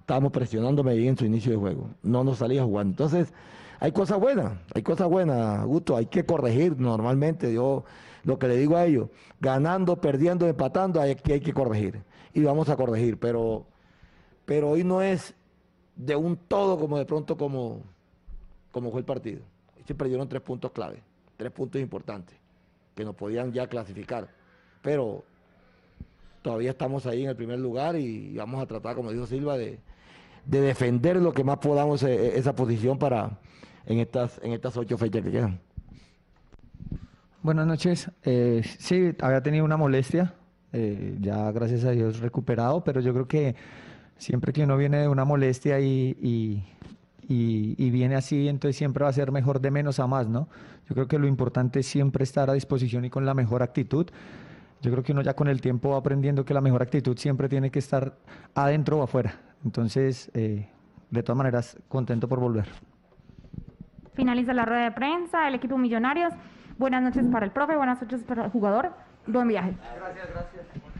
[0.00, 1.88] estábamos presionando a Medellín en su inicio de juego.
[2.02, 2.90] No nos salía jugando.
[2.90, 3.32] Entonces,
[3.80, 7.54] hay cosas buenas, hay cosas buenas, Gusto, hay que corregir normalmente.
[7.54, 7.84] Yo
[8.24, 9.08] lo que le digo a ellos,
[9.40, 12.02] ganando, perdiendo, empatando, aquí hay que corregir.
[12.32, 13.66] Y vamos a corregir, pero,
[14.44, 15.34] pero hoy no es
[15.96, 17.82] de un todo como de pronto como,
[18.72, 19.42] como fue el partido.
[19.86, 21.02] Se perdieron tres puntos clave,
[21.36, 22.36] tres puntos importantes
[22.94, 24.28] que nos podían ya clasificar.
[24.82, 25.24] Pero
[26.42, 29.78] todavía estamos ahí en el primer lugar y vamos a tratar, como dijo Silva, de,
[30.44, 33.38] defender lo que más podamos eh, esa posición para
[33.86, 35.60] en estas, en estas ocho fechas que quedan.
[37.44, 38.10] Buenas noches.
[38.22, 40.32] Eh, sí, había tenido una molestia,
[40.72, 43.54] eh, ya gracias a Dios recuperado, pero yo creo que
[44.16, 46.64] siempre que uno viene de una molestia y,
[47.28, 50.48] y, viene así, entonces siempre va a ser mejor de menos a más, ¿no?
[50.88, 54.06] Yo creo que lo importante es siempre estar a disposición y con la mejor actitud.
[54.80, 57.50] Yo creo que uno ya con el tiempo va aprendiendo que la mejor actitud siempre
[57.50, 58.14] tiene que estar
[58.54, 59.34] adentro o afuera.
[59.66, 60.66] Entonces, eh,
[61.10, 62.68] de todas maneras, contento por volver.
[64.14, 66.32] Finaliza la rueda de prensa, el equipo Millonarios.
[66.76, 68.92] Buenas noches para el profe, buenas noches para el jugador.
[69.26, 69.74] Buen viaje.
[69.96, 70.94] Gracias, gracias.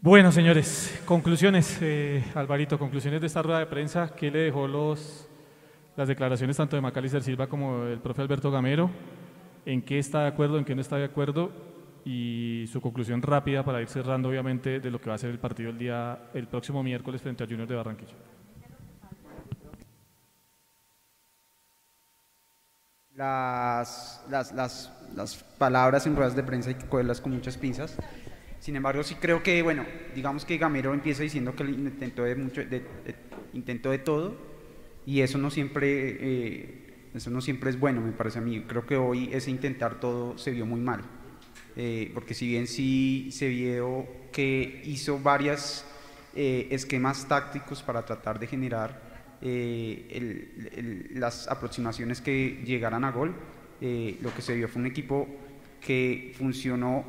[0.00, 1.78] Bueno, señores, conclusiones.
[1.80, 4.14] Eh, Alvarito, conclusiones de esta rueda de prensa.
[4.14, 5.28] ¿Qué le dejó los,
[5.96, 8.90] las declaraciones tanto de Macalister Silva como del profe Alberto Gamero?
[9.64, 11.52] ¿En qué está de acuerdo, en qué no está de acuerdo?
[12.04, 15.38] Y su conclusión rápida para ir cerrando, obviamente, de lo que va a ser el
[15.38, 18.14] partido el, día, el próximo miércoles frente a Junior de Barranquilla.
[23.16, 27.96] Las, las, las, las palabras en ruedas de prensa hay que cogerlas con muchas pinzas.
[28.58, 32.62] Sin embargo, sí creo que, bueno, digamos que Gamero empieza diciendo que intentó de, mucho,
[33.52, 34.36] intentó de todo
[35.06, 38.62] y eso no siempre, eh, eso no siempre es bueno, me parece a mí.
[38.62, 41.02] Creo que hoy ese intentar todo se vio muy mal,
[41.76, 45.84] eh, porque si bien sí se vio que hizo varios
[46.34, 49.03] eh, esquemas tácticos para tratar de generar
[49.40, 53.34] las aproximaciones que llegaran a gol,
[53.80, 55.26] lo que se vio fue un equipo
[55.80, 57.04] que funcionó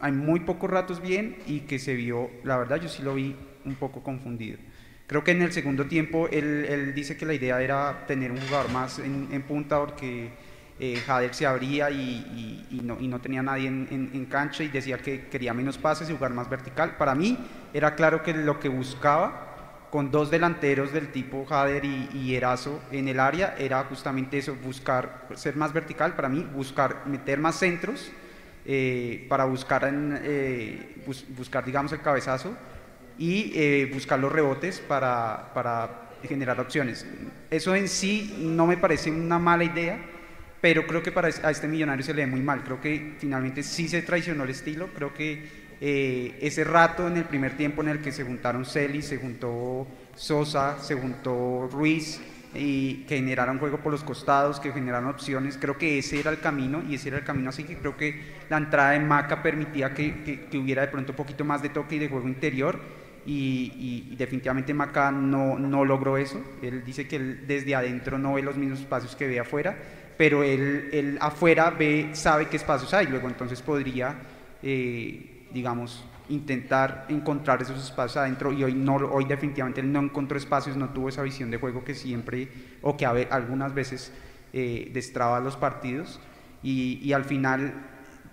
[0.00, 3.34] hay muy pocos ratos bien y que se vio, la verdad yo sí lo vi
[3.64, 4.58] un poco confundido.
[5.06, 8.70] Creo que en el segundo tiempo él, dice que la idea era tener un jugador
[8.70, 10.30] más en, punta porque
[10.78, 15.26] eh, Jader se abría y, no, y, no, tenía nadie en, cancha y decía que
[15.28, 16.96] quería menos pases y jugar más vertical.
[16.98, 17.38] Para mí
[17.72, 19.47] era claro que lo que buscaba
[19.90, 24.54] con dos delanteros del tipo Jader y, y Erazo en el área era justamente eso,
[24.56, 28.10] buscar ser más vertical, para mí buscar meter más centros
[28.70, 30.96] eh, para buscar, eh,
[31.34, 32.54] buscar, digamos, el cabezazo
[33.16, 37.06] y eh, buscar los rebotes para, para generar opciones.
[37.50, 39.98] Eso en sí no me parece una mala idea,
[40.60, 42.62] pero creo que para a este millonario se le ve muy mal.
[42.62, 44.88] Creo que finalmente sí se traicionó el estilo.
[44.94, 49.18] Creo que ese rato en el primer tiempo en el que se juntaron Celis, se
[49.18, 52.20] juntó Sosa, se juntó Ruiz,
[52.54, 55.58] y que generaran juego por los costados, que generaran opciones.
[55.60, 58.20] Creo que ese era el camino y ese era el camino, así que creo que
[58.48, 61.96] la entrada de Maca permitía que, que, hubiera de pronto un poquito más de toque
[61.96, 62.80] y de juego interior
[63.26, 66.42] y, definitivamente Maca no, no, logró eso.
[66.62, 69.76] Él dice que él desde adentro no ve los mismos espacios que ve afuera
[70.18, 74.16] pero él, él afuera ve, sabe qué espacios hay, luego entonces podría,
[74.62, 80.36] eh, digamos, intentar encontrar esos espacios adentro y hoy, no, hoy definitivamente él no encontró
[80.36, 82.48] espacios, no tuvo esa visión de juego que siempre
[82.82, 84.12] o que a algunas veces
[84.52, 86.20] eh, destraba los partidos
[86.62, 87.72] y, y, al final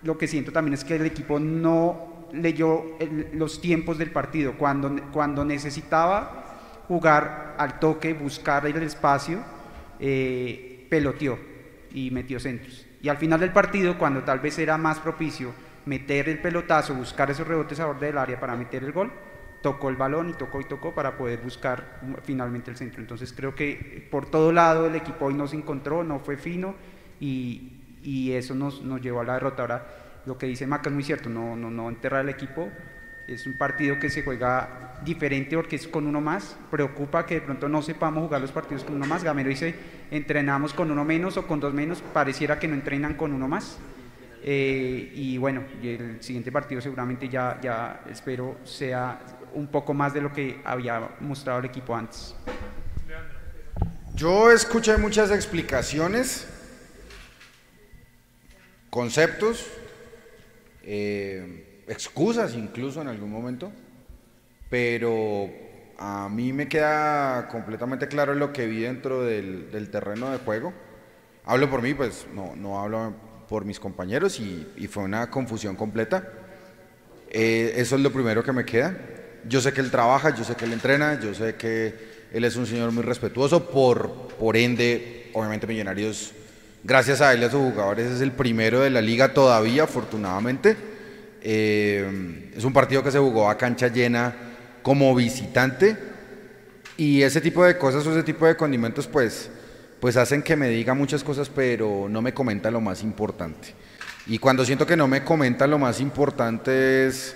[0.03, 2.97] lo que siento también es que el equipo no leyó
[3.33, 9.39] los tiempos del partido, cuando, cuando necesitaba jugar al toque, buscar el espacio,
[9.99, 11.39] eh, peloteó
[11.91, 12.85] y metió centros.
[13.01, 15.51] Y al final del partido, cuando tal vez era más propicio
[15.85, 19.11] meter el pelotazo, buscar esos rebotes a borde del área para meter el gol,
[19.61, 23.01] tocó el balón y tocó y tocó para poder buscar finalmente el centro.
[23.01, 26.75] Entonces creo que por todo lado el equipo hoy no se encontró, no fue fino
[27.19, 29.63] y, y eso nos, nos, llevó a la derrota.
[29.63, 29.87] Ahora,
[30.25, 32.69] lo que dice Maca es muy cierto, no, no, no enterrar al equipo.
[33.27, 36.57] Es un partido que se juega diferente porque es con uno más.
[36.69, 39.23] Preocupa que de pronto no sepamos jugar los partidos con uno más.
[39.23, 39.73] Gamero dice,
[40.11, 42.03] entrenamos con uno menos o con dos menos.
[42.13, 43.79] Pareciera que no entrenan con uno más.
[44.47, 49.19] Eh, y bueno, el siguiente partido seguramente ya, ya espero sea
[49.55, 52.35] un poco más de lo que había mostrado el equipo antes.
[54.13, 56.47] Yo escuché muchas explicaciones,
[58.91, 59.65] conceptos,
[60.83, 63.71] eh, excusas incluso en algún momento,
[64.69, 65.49] pero
[65.97, 70.71] a mí me queda completamente claro lo que vi dentro del, del terreno de juego.
[71.45, 75.75] Hablo por mí, pues no, no hablo por mis compañeros y, y fue una confusión
[75.75, 76.27] completa.
[77.29, 78.97] Eh, eso es lo primero que me queda.
[79.47, 82.55] Yo sé que él trabaja, yo sé que él entrena, yo sé que él es
[82.55, 86.31] un señor muy respetuoso, por, por ende, obviamente Millonarios,
[86.83, 90.75] gracias a él y a sus jugadores, es el primero de la liga todavía, afortunadamente.
[91.41, 94.33] Eh, es un partido que se jugó a cancha llena
[94.81, 95.95] como visitante
[96.97, 99.49] y ese tipo de cosas o ese tipo de condimentos, pues
[99.99, 103.73] pues hacen que me diga muchas cosas, pero no me comenta lo más importante.
[104.27, 107.35] Y cuando siento que no me comenta lo más importante es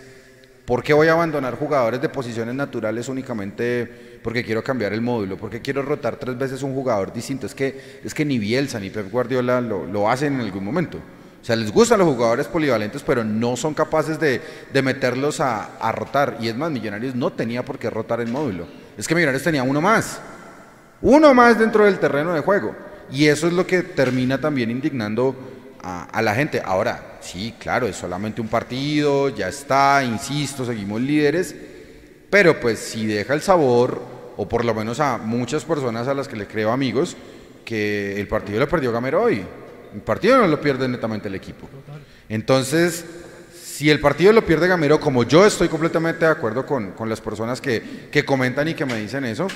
[0.65, 5.37] por qué voy a abandonar jugadores de posiciones naturales únicamente porque quiero cambiar el módulo,
[5.37, 7.45] porque quiero rotar tres veces un jugador distinto.
[7.45, 10.97] Es que, es que ni Bielsa ni Pep Guardiola lo, lo hacen en algún momento.
[11.41, 14.41] O sea, les gustan los jugadores polivalentes, pero no son capaces de,
[14.73, 16.37] de meterlos a, a, rotar.
[16.41, 18.67] Y es más, Millonarios no tenía por qué rotar el módulo.
[18.97, 20.19] Es que Millonarios tenía uno más.
[21.01, 22.75] Uno más dentro del terreno de juego.
[23.12, 25.35] Y eso es lo que termina también indignando
[25.81, 26.62] a, la gente.
[26.63, 31.55] Ahora, sí, claro, es solamente un partido, ya está, insisto, seguimos líderes,
[32.29, 34.01] pero pues si deja el sabor,
[34.38, 37.15] o por lo menos a muchas personas a las que le creo amigos,
[37.65, 39.43] que el partido lo perdió Gamero hoy.
[39.93, 41.67] El partido no lo pierde netamente el equipo.
[42.27, 43.05] Entonces,
[43.59, 47.59] si el partido lo pierde Gamero, como yo estoy completamente de acuerdo con, las personas
[47.59, 49.47] que comentan y que me dicen eso,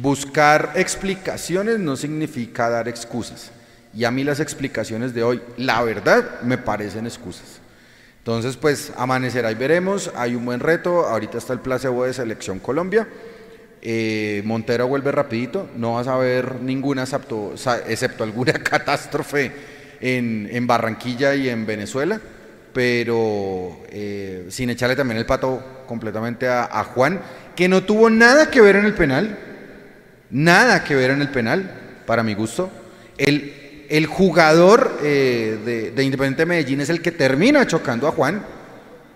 [0.00, 3.50] Buscar explicaciones no significa dar excusas.
[3.96, 7.60] Y a mí las explicaciones de hoy, la verdad, me parecen excusas.
[8.18, 10.10] Entonces, pues amanecerá y veremos.
[10.16, 11.06] Hay un buen reto.
[11.06, 13.06] Ahorita está el placebo de Selección Colombia.
[13.82, 15.68] Eh, Montero vuelve rapidito.
[15.76, 19.52] No vas a ver ninguna, excepto, alguna catástrofe
[20.00, 22.20] en, en, Barranquilla y en Venezuela.
[22.72, 27.20] Pero eh, sin echarle también el pato completamente a Juan,
[27.54, 29.53] que no tuvo nada que ver en el penal
[30.34, 31.70] nada que ver en el penal,
[32.06, 32.70] para mi gusto.
[33.16, 38.44] El, el jugador eh, de, de, Independiente Medellín es el que termina chocando a Juan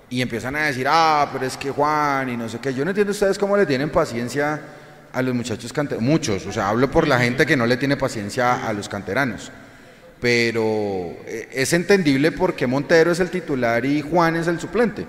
[0.09, 2.72] y empiezan a decir, ah, pero es que Juan y no sé qué.
[2.72, 4.61] Yo no entiendo ustedes cómo le tienen paciencia
[5.12, 7.96] a los muchachos canteranos, muchos, o sea, hablo por la gente que no le tiene
[7.96, 9.50] paciencia a los canteranos.
[10.20, 15.04] Pero eh, es entendible porque Montero es el titular y Juan es el suplente.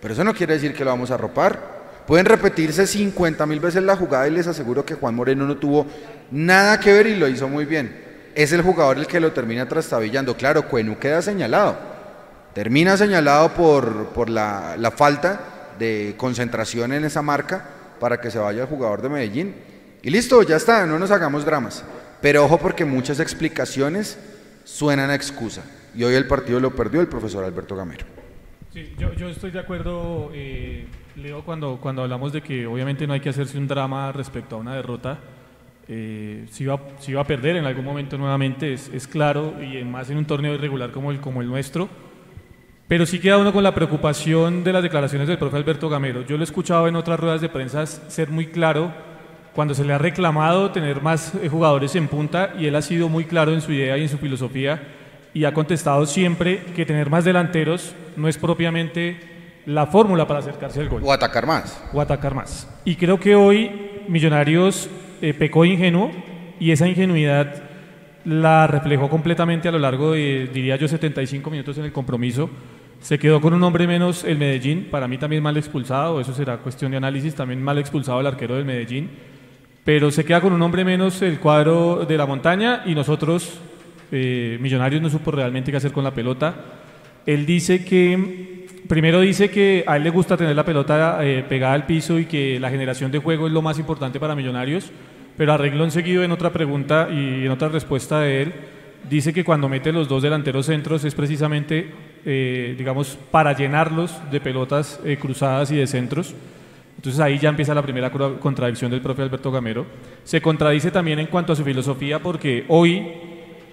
[0.00, 1.75] Pero eso no quiere decir que lo vamos a ropar.
[2.06, 5.86] Pueden repetirse 50 mil veces la jugada y les aseguro que Juan Moreno no tuvo
[6.30, 8.04] nada que ver y lo hizo muy bien.
[8.34, 10.36] Es el jugador el que lo termina trastabillando.
[10.36, 11.76] Claro, Cuenu queda señalado.
[12.54, 17.64] Termina señalado por, por la, la, falta de concentración en esa marca
[17.98, 19.54] para que se vaya el jugador de Medellín.
[20.02, 21.82] Y listo, ya está, no nos hagamos dramas.
[22.20, 24.16] Pero ojo porque muchas explicaciones
[24.64, 25.62] suenan a excusa.
[25.94, 28.06] Y hoy el partido lo perdió el profesor Alberto Gamero.
[28.72, 30.30] Sí, yo, estoy de acuerdo.
[30.32, 30.86] Eh
[31.16, 34.58] Leo, cuando, cuando hablamos de que obviamente no hay que hacerse un drama respecto a
[34.58, 35.18] una derrota,
[35.88, 39.82] eh, si, va, si va a perder en algún momento nuevamente, es, es, claro, y
[39.82, 41.88] más en un torneo irregular como el, como el nuestro.
[42.86, 46.20] Pero sí queda uno con la preocupación de las declaraciones del profe Alberto Gamero.
[46.20, 48.92] Yo lo he escuchado en otras ruedas de prensa ser muy claro
[49.54, 53.08] cuando se le ha reclamado tener más eh, jugadores en punta y él ha sido
[53.08, 54.82] muy claro en su idea y en su filosofía
[55.32, 59.35] y ha contestado siempre que tener más delanteros no es propiamente
[59.66, 61.02] la fórmula para acercarse al gol.
[61.04, 61.82] O atacar más.
[61.92, 62.68] O atacar más.
[62.84, 63.70] Y creo que hoy
[64.08, 64.88] Millonarios
[65.20, 66.12] eh, pecó ingenuo
[66.60, 67.64] y esa ingenuidad
[68.24, 72.48] la reflejó completamente a lo largo de, diría yo, 75 minutos en el compromiso.
[73.00, 76.58] Se quedó con un hombre menos el Medellín, para mí también mal expulsado, eso será
[76.58, 79.10] cuestión de análisis, también mal expulsado el arquero del Medellín,
[79.84, 83.60] pero se queda con un hombre menos el cuadro de la montaña y nosotros,
[84.10, 86.54] eh, Millonarios, no supo realmente qué hacer con la pelota.
[87.26, 88.55] Él dice que,
[88.88, 92.26] primero dice que a él le gusta tener la pelota eh, pegada al piso y
[92.26, 94.90] que la generación de juego es lo más importante para Millonarios,
[95.36, 98.52] pero arregló enseguida en otra pregunta y en otra respuesta de él,
[99.08, 101.90] dice que cuando mete los dos delanteros centros es precisamente,
[102.24, 106.34] eh, digamos, para llenarlos de pelotas eh, cruzadas y de centros.
[106.96, 109.86] Entonces ahí ya empieza la primera contradicción del profe Alberto Gamero.
[110.24, 113.25] Se contradice también en cuanto a su filosofía porque hoy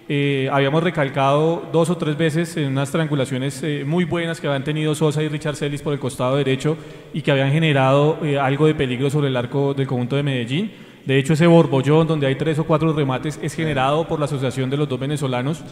[0.09, 4.65] eh, habíamos recalcado dos o tres veces en unas triangulaciones eh, muy buenas que habían
[4.65, 6.75] tenido Sosa y Richard Celis por el costado derecho
[7.13, 10.71] y que habían generado eh, algo de peligro sobre el arco del conjunto de Medellín.
[11.05, 14.69] De hecho, ese borbollón donde hay tres o cuatro remates es generado por la asociación
[14.69, 15.63] de los dos venezolanos.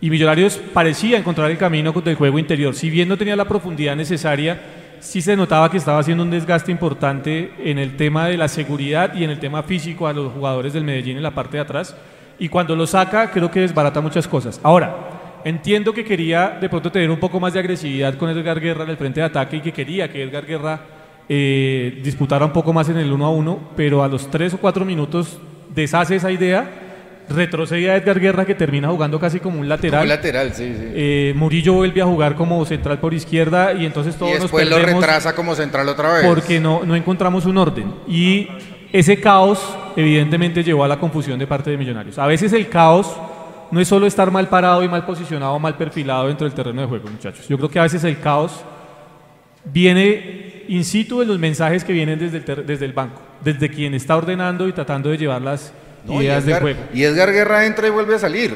[0.00, 2.74] Y Millonarios parecía encontrar el camino del juego interior.
[2.74, 4.60] Si bien no tenía la profundidad necesaria,
[5.00, 9.14] sí se notaba que estaba haciendo un desgaste importante en el tema de la seguridad
[9.14, 11.96] y en el tema físico a los jugadores del Medellín en la parte de atrás.
[12.38, 14.60] Y cuando lo saca, creo que desbarata muchas cosas.
[14.62, 18.84] Ahora, entiendo que quería de pronto tener un poco más de agresividad con Edgar Guerra
[18.84, 20.80] en el frente de ataque y que quería que Edgar Guerra
[21.28, 24.58] eh, disputara un poco más en el 1 a 1, pero a los 3 o
[24.58, 25.38] 4 minutos
[25.74, 26.68] deshace esa idea,
[27.28, 30.00] retrocede a Edgar Guerra que termina jugando casi como un lateral.
[30.00, 30.84] Como lateral, sí, sí.
[30.94, 34.68] Eh, Murillo vuelve a jugar como central por izquierda y entonces todos y nos después
[34.68, 36.26] lo perdemos retrasa como central otra vez.
[36.26, 37.92] porque no, no encontramos un orden.
[38.06, 38.48] Y
[38.92, 39.60] ese caos
[39.96, 42.18] evidentemente llevó a la confusión de parte de Millonarios.
[42.18, 43.14] A veces el caos
[43.70, 46.86] no es solo estar mal parado y mal posicionado, mal perfilado dentro del terreno de
[46.86, 47.48] juego, muchachos.
[47.48, 48.64] Yo creo que a veces el caos
[49.64, 54.68] viene in situ de los mensajes que vienen desde el, banco, desde quien está ordenando
[54.68, 55.72] y tratando de llevar las
[56.06, 56.80] No, y Edgar, de juego.
[56.94, 58.54] y Edgar Guerra entra y vuelve a salir.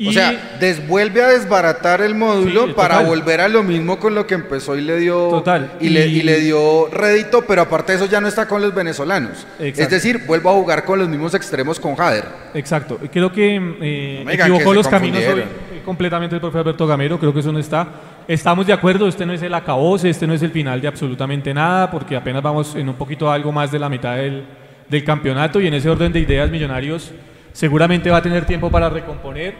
[0.00, 4.14] Y- O sea, desvuelve a desbaratar el módulo Sí, para volver a lo mismo con
[4.14, 5.72] lo que empezó y le dio Total.
[5.80, 8.62] Y, le, Y- y le dio rédito, pero aparte de eso ya no está con
[8.62, 9.44] los venezolanos.
[9.58, 9.82] Exacto.
[9.82, 12.24] Es decir, vuelve a jugar con los mismos extremos con Jader.
[12.54, 12.96] Exacto.
[13.12, 17.18] Creo que eh, No equivocó que los caminos hoy eh, completamente el profe Alberto Gamero.
[17.18, 17.88] Creo que eso no está.
[18.28, 21.52] Estamos de acuerdo, este no es el acabose, este no es el final de absolutamente
[21.52, 24.44] nada, porque apenas vamos en un poquito algo más de la mitad del,
[24.88, 27.12] del campeonato y en ese orden de ideas, Millonarios
[27.52, 29.54] seguramente va a tener tiempo para recomponer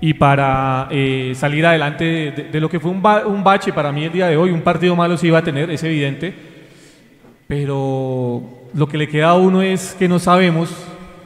[0.00, 3.72] y para eh, salir adelante de, de- de lo que fue un, ba- un bache
[3.72, 4.50] para mí el día de hoy.
[4.50, 6.32] Un partido malo sí iba a tener, es evidente,
[7.46, 8.42] pero
[8.74, 10.70] lo que le queda a uno es que no sabemos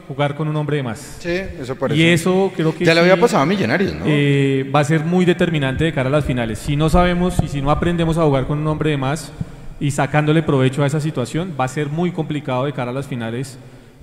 [0.07, 1.17] jugar con un hombre de más.
[1.19, 1.29] Sí,
[1.61, 1.99] eso parece.
[1.99, 4.05] Y eso creo que Ya le sí, había pasado a Millonarios, ¿no?
[4.07, 6.59] eh, va a ser muy determinante de cara a las finales.
[6.59, 9.31] Si no sabemos y si no aprendemos a jugar con un hombre de más
[9.83, 13.05] y sacándole provecho a esa situación, va a ser muy complicado de cara a las
[13.05, 13.59] finales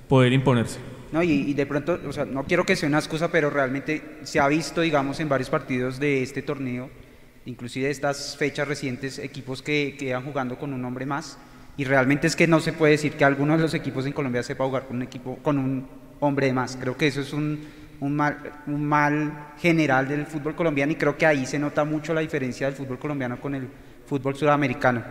[0.07, 0.77] poder imponerse.
[1.11, 4.39] No, y, de pronto, o sea, no quiero que sea una excusa, pero realmente se
[4.39, 6.91] ha visto, digamos, en varios partidos de este torneo,
[7.47, 11.39] inclusive estas fechas recientes, equipos que quedan jugando con un hombre más.
[11.77, 14.43] Y realmente es que no se puede decir que alguno de los equipos en Colombia
[14.43, 15.87] sepa jugar con un equipo, con un
[16.19, 16.77] hombre de más.
[16.79, 17.59] Creo que eso es un,
[18.01, 22.13] un mal, un mal general del fútbol colombiano y creo que ahí se nota mucho
[22.13, 23.67] la diferencia del fútbol colombiano con el
[24.05, 25.03] fútbol sudamericano.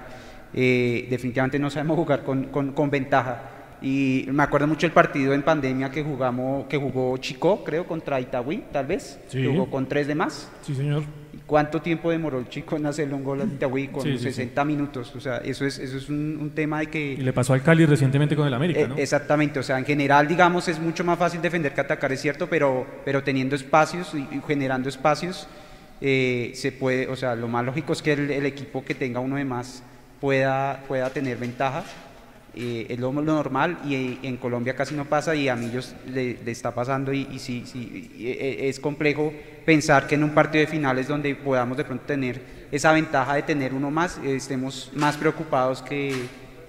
[0.54, 3.42] Eh, definitivamente no sabemos jugar con, con- con ventaja.
[3.82, 8.20] Y me acuerdo mucho el partido en pandemia que jugamos, que jugó Chico, creo, contra
[8.20, 9.18] Itagüí, tal vez.
[9.28, 9.46] Sí.
[9.46, 10.50] Jugó con tres de más.
[10.60, 11.02] Sí, señor.
[11.32, 14.18] ¿Y ¿Cuánto tiempo demoró el Chico en hacerle un gol a Itagüí con Sí, sí,
[14.18, 14.24] sí.
[14.32, 15.14] 60 minutos?
[15.16, 17.12] O sea, eso es, eso es un, un tema de que...
[17.14, 18.96] Y le pasó al Cali recientemente con el América, Eh, ¿no?
[18.98, 22.48] Exactamente, o sea, en general, digamos, es mucho más fácil defender que atacar, es cierto,
[22.50, 25.48] pero, pero teniendo espacios y, y generando espacios,
[26.02, 29.20] eh, se puede, o sea, lo más lógico es que el, el equipo que tenga
[29.20, 29.82] uno de más
[30.20, 31.84] pueda, pueda tener ventaja.
[32.54, 36.38] eh, es lo, normal y eh, en Colombia casi no pasa y a Millos le,
[36.44, 39.32] le está pasando y, y sí, sí, y, eh, es complejo
[39.64, 42.40] pensar que en un partido de finales donde podamos de pronto tener
[42.72, 46.14] esa ventaja de tener uno más, eh, estemos más preocupados que,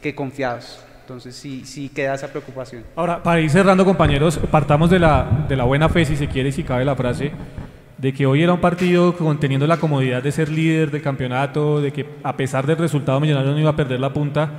[0.01, 0.83] que confiados.
[1.01, 2.83] Entonces sí, sí queda esa preocupación.
[2.95, 6.51] Ahora, para ir cerrando, compañeros, partamos de la, de la buena fe, si se quiere,
[6.51, 7.31] si cabe la frase,
[8.01, 11.79] de que hoy era un partido con- teniendo la comodidad de ser líder del campeonato,
[11.81, 14.49] de que a pesar del resultado Millonarios no iba a perder la punta.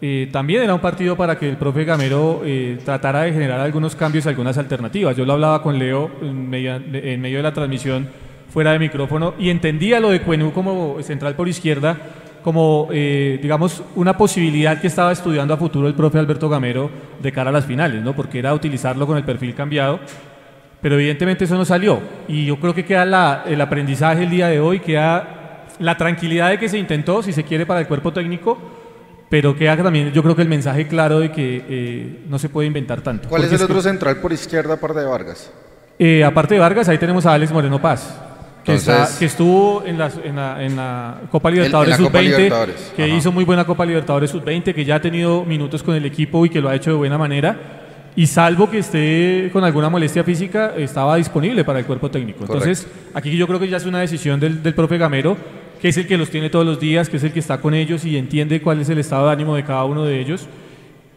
[0.00, 3.96] eh, también era un partido para que el profe Gamero eh, tratara de generar algunos
[3.96, 5.16] cambios y algunas alternativas.
[5.16, 8.06] Yo lo hablaba con Leo en medio, en medio de la transmisión
[8.52, 11.96] fuera de micrófono y entendía lo de Cuenú como central por izquierda
[12.44, 16.88] como, eh, digamos, una posibilidad que estaba estudiando a futuro el profe Alberto Gamero
[17.20, 18.14] de cara a las finales, ¿no?
[18.14, 19.98] Porque era utilizarlo con el perfil cambiado,
[20.86, 21.98] pero evidentemente eso no salió.
[22.28, 26.50] Y yo creo que queda la- el aprendizaje el día de hoy, queda la tranquilidad
[26.50, 28.56] de que se intentó, si se quiere, para el cuerpo técnico,
[29.28, 32.68] pero queda también, yo creo que el mensaje claro de que eh, no se puede
[32.68, 33.28] inventar tanto.
[33.28, 35.50] ¿Cuál es el que- otro central por izquierda aparte de Vargas?
[35.98, 38.16] Eh, aparte de Vargas, ahí tenemos a Alex Moreno Paz,
[38.62, 42.08] que, está- Entonces- que estuvo en, las- en la, en la Copa Libertadores en la
[42.08, 43.12] Copa Sub-20, Libertadores, que ajá.
[43.12, 46.48] hizo muy buena Copa Libertadores Sub-20, que ya ha tenido minutos con el equipo y
[46.48, 47.75] que lo ha hecho de buena manera.
[48.16, 52.40] Y salvo que esté con alguna molestia física, estaba disponible para el cuerpo técnico.
[52.40, 55.36] Entonces, aquí yo creo que ya es una decisión del, del profe Gamero,
[55.82, 57.74] que es el que los tiene todos los días, que es el que está con
[57.74, 60.46] ellos y entiende cuál es el estado de ánimo de cada uno de ellos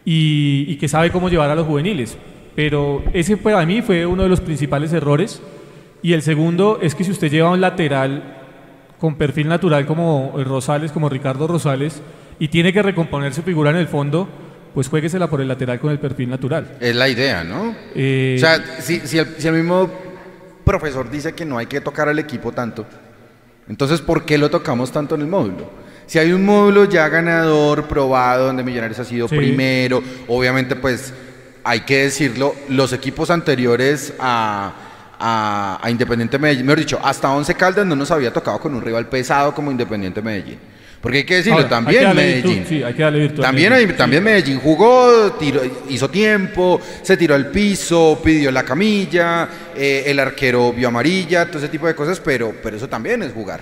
[0.04, 2.18] y, y que sabe cómo llevar a los juveniles.
[2.54, 5.40] Pero ese para mí fue uno de los principales errores.
[6.02, 8.36] Y el segundo es que si usted lleva un lateral
[8.98, 12.02] con perfil natural como Rosales, como Ricardo Rosales,
[12.38, 14.28] y tiene que recomponer su figura en el fondo,
[14.74, 16.76] pues juéguesela por el lateral con el perfil natural.
[16.80, 17.74] Es la idea, ¿no?
[17.94, 19.90] Eh, O sea, si, si el, si el mismo
[20.64, 22.86] profesor dice que no hay que tocar al equipo tanto,
[23.68, 25.70] entonces ¿por qué lo tocamos tanto en el módulo?
[26.06, 29.36] Si hay un módulo ya ganador, probado, donde Millonarios ha sido Sí.
[29.36, 31.12] primero, obviamente pues
[31.62, 34.72] hay que decirlo, los equipos anteriores a,
[35.18, 38.80] a, a Independiente Medellín, mejor dicho, hasta Once Caldas no nos había tocado con un
[38.82, 40.58] rival pesado como Independiente Medellín.
[41.00, 42.42] Porque hay que decirlo, Ahora, hay también que Medellín.
[42.56, 46.78] virtud, sí, hay que darle virtud También, Medellín, hay- también Medellín jugó, tiró- hizo tiempo,
[47.02, 51.86] se tiró al piso, pidió la camilla, eh, el arquero vio amarilla, todo ese tipo
[51.86, 53.60] de cosas, pero, pero eso también es jugar.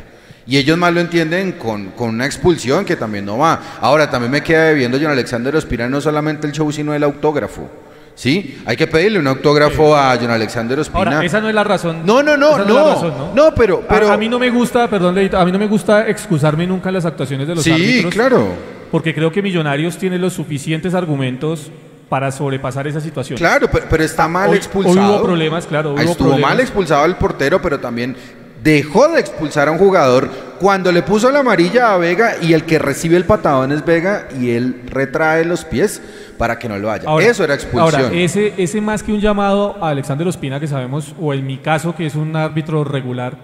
[0.49, 3.79] Y ellos más lo entienden con, con una expulsión que también no va.
[3.81, 7.71] Ahora, también me queda debiendo John Alexander Ospina no solamente el show, sino el autógrafo.
[8.19, 8.59] ¿Sí?
[8.67, 10.99] Hay que pedirle un autógrafo a John Alexander Ospina.
[10.99, 12.01] Ahora, esa no es la razón.
[12.05, 12.89] No, no, no, no.
[12.95, 13.33] razón, ¿no?
[13.33, 15.69] No, pero- A- pero- A, mí no me gusta, perdón, Leito, a mí no me
[15.69, 18.13] gusta excusarme nunca en las actuaciones de los Sí, árbitros.
[18.13, 18.49] claro.
[18.91, 21.71] Porque creo que Millonarios tiene los suficientes argumentos
[22.09, 23.39] para sobrepasar esa situación.
[23.39, 25.15] Claro, pero, pero está mal Hoy- hoy expulsado.
[25.15, 26.51] hubo problemas, claro, hubo Estuvo problemas.
[26.51, 28.17] mal expulsado el portero, pero también
[28.65, 30.29] dejó de expulsar a un jugador
[30.59, 34.29] cuando le puso la amarilla a Vega y el que recibe el patadón es Vega
[34.41, 36.03] y él retrae los pies
[36.37, 37.09] para que no lo haya.
[37.09, 38.03] Ahora- Eso era expulsión.
[38.05, 41.59] Ahora, ese, ese más que un llamado a Alexander Ospina, que sabemos, o en mi
[41.59, 43.37] caso, que es un árbitro regular,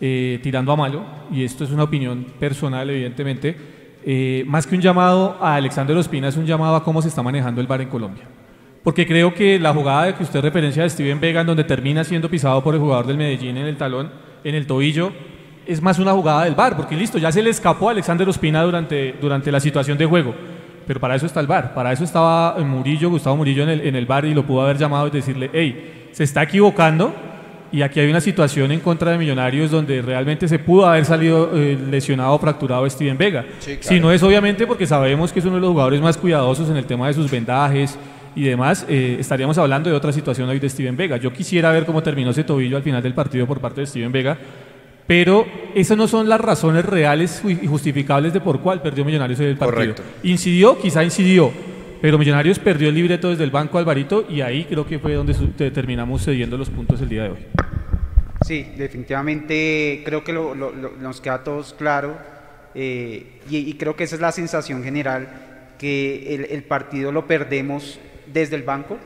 [0.00, 3.56] eh, tirando a malo, y esto es una opinión personal, evidentemente,
[4.04, 7.22] eh, más que un llamado a Alexander Ospina, es un llamado a cómo se está
[7.22, 8.24] manejando el VAR en Colombia.
[8.82, 12.04] Porque creo que la jugada de que usted referencia de Steven Vega, en donde termina
[12.04, 14.10] siendo pisado por el jugador del Medellín en el talón,
[14.44, 15.10] en el tobillo,
[15.66, 18.62] es más una jugada del VAR, porque listo, ya se le escapó a Alexander Ospina
[18.62, 20.34] durante, durante la situación de juego.
[20.86, 23.96] Pero para eso está el VAR, para eso estaba Murillo, Gustavo Murillo en el, en
[23.96, 27.12] el VAR y lo pudo haber llamado y decirle, hey, se está equivocando
[27.74, 31.50] y aquí hay una situación en contra de Millonarios donde realmente se pudo haber salido
[31.54, 33.44] eh, lesionado o fracturado Steven Vega.
[33.58, 33.82] Sí, claro.
[33.82, 36.76] Si no es obviamente porque sabemos que es uno de los jugadores más cuidadosos en
[36.76, 37.98] el tema de sus vendajes
[38.36, 41.16] y demás, eh, estaríamos hablando de otra situación hoy de Steven Vega.
[41.16, 44.12] Yo quisiera ver cómo terminó ese tobillo al final del partido por parte de Steven
[44.12, 44.38] Vega,
[45.06, 49.46] pero esas no son las razones reales y justificables de por cuál perdió Millonarios en
[49.48, 49.94] el partido.
[49.94, 50.02] Correcto.
[50.22, 51.52] Incidió, quizá incidió,
[52.00, 55.34] pero Millonarios perdió el libreto desde el banco Alvarito y ahí creo que fue donde
[55.70, 57.38] terminamos cediendo los puntos el día de hoy.
[58.46, 62.18] Sí, definitivamente creo que lo- lo- lo- nos queda a todos claro
[62.74, 65.28] eh, y, y creo que esa es la sensación general,
[65.78, 67.98] que el, el partido lo perdemos
[68.32, 68.98] desde el banco,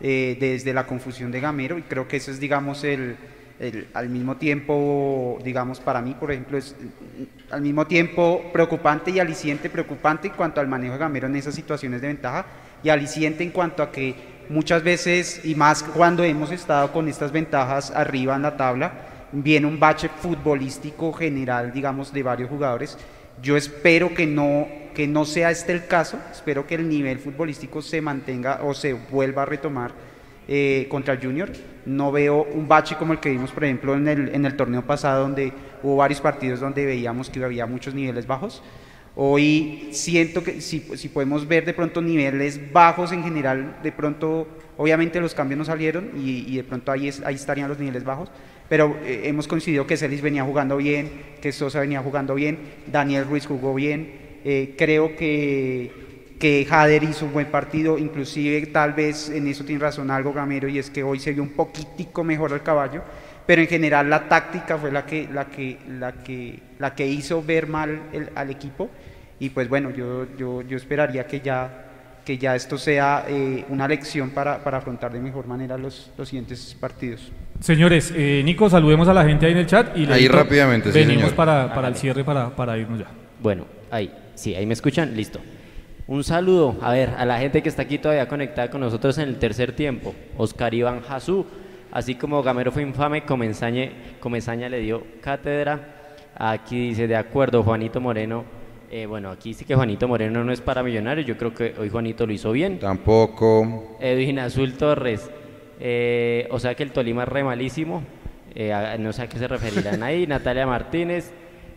[0.00, 3.16] eh, desde la confusión de Gamero y creo que eso es, digamos, el,
[3.60, 6.74] el- al mismo tiempo, digamos, para mí, por ejemplo, es
[7.50, 11.54] al mismo tiempo preocupante y aliciente, preocupante en cuanto al manejo de Gamero en esas
[11.54, 12.46] situaciones de ventaja
[12.82, 14.14] y aliciente en cuanto a que
[14.48, 18.92] muchas veces, y más cuando hemos estado con estas ventajas arriba en la tabla,
[19.32, 22.96] viene un bache futbolístico general, digamos, de varios jugadores.
[23.42, 27.80] Yo espero que no, que no sea este el caso, espero que el nivel futbolístico
[27.82, 29.92] se mantenga o se vuelva a retomar
[30.48, 31.50] eh, contra el Junior.
[31.86, 34.82] No veo un bache como el que vimos, por ejemplo, en el, en el torneo
[34.82, 38.62] pasado, donde hubo varios partidos donde veíamos que había muchos niveles bajos.
[39.16, 44.46] Hoy siento que si, si podemos ver de pronto niveles bajos en general, de pronto,
[44.76, 48.04] obviamente los cambios no salieron y, y de pronto ahí, es- ahí estarían los niveles
[48.04, 48.30] bajos,
[48.68, 51.10] pero eh, hemos coincidido que Celis venía jugando bien,
[51.42, 54.12] que Sosa venía jugando bien, Daniel Ruiz jugó bien,
[54.44, 55.90] eh, creo que,
[56.40, 60.66] que Jader hizo un buen partido, inclusive tal vez en eso tiene razón algo Gamero
[60.68, 63.02] y es que hoy se vio un poquitico mejor al caballo,
[63.46, 67.42] pero en general la táctica fue la que, la que, la que, la que hizo
[67.42, 68.88] ver mal el- al equipo
[69.38, 71.68] y pues bueno, yo, yo, yo esperaría que ya,
[72.24, 76.26] que ya esto sea eh, una lección para, para afrontar de mejor manera los, los
[76.28, 77.30] siguientes partidos.
[77.60, 80.98] Señores, eh, Nico, saludemos a la gente ahí en el chat y Ahí rápidamente, sí,
[81.00, 81.36] venimos señor.
[81.36, 83.06] para, para el cierre para, para irnos ya.
[83.42, 85.38] Bueno, ahí, sí, ahí me escuchan, listo.
[86.10, 89.28] Un saludo, a ver, a la gente que está aquí todavía conectada con nosotros en
[89.28, 90.12] el tercer tiempo.
[90.36, 91.46] Oscar Iván Jasú,
[91.92, 95.78] así como Gamero fue infame, Comenzañe, Comesaña le dio cátedra.
[96.34, 98.44] Aquí dice, de acuerdo, Juanito Moreno.
[98.90, 101.88] Eh, bueno, aquí sí que Juanito Moreno no es para millonarios, yo creo que hoy
[101.88, 102.80] Juanito lo hizo bien.
[102.80, 103.96] Tampoco.
[104.00, 105.30] Edwin Azul Torres.
[105.78, 108.02] Eh, o sea que el Tolima es re malísimo.
[108.56, 110.26] Eh, no sé a qué se referirán ahí.
[110.26, 111.32] Natalia Martínez.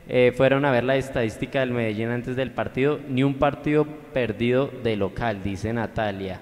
[0.09, 2.99] Eh, fueron a ver la estadística del Medellín antes del partido.
[3.07, 6.41] Ni un partido perdido de local, dice Natalia.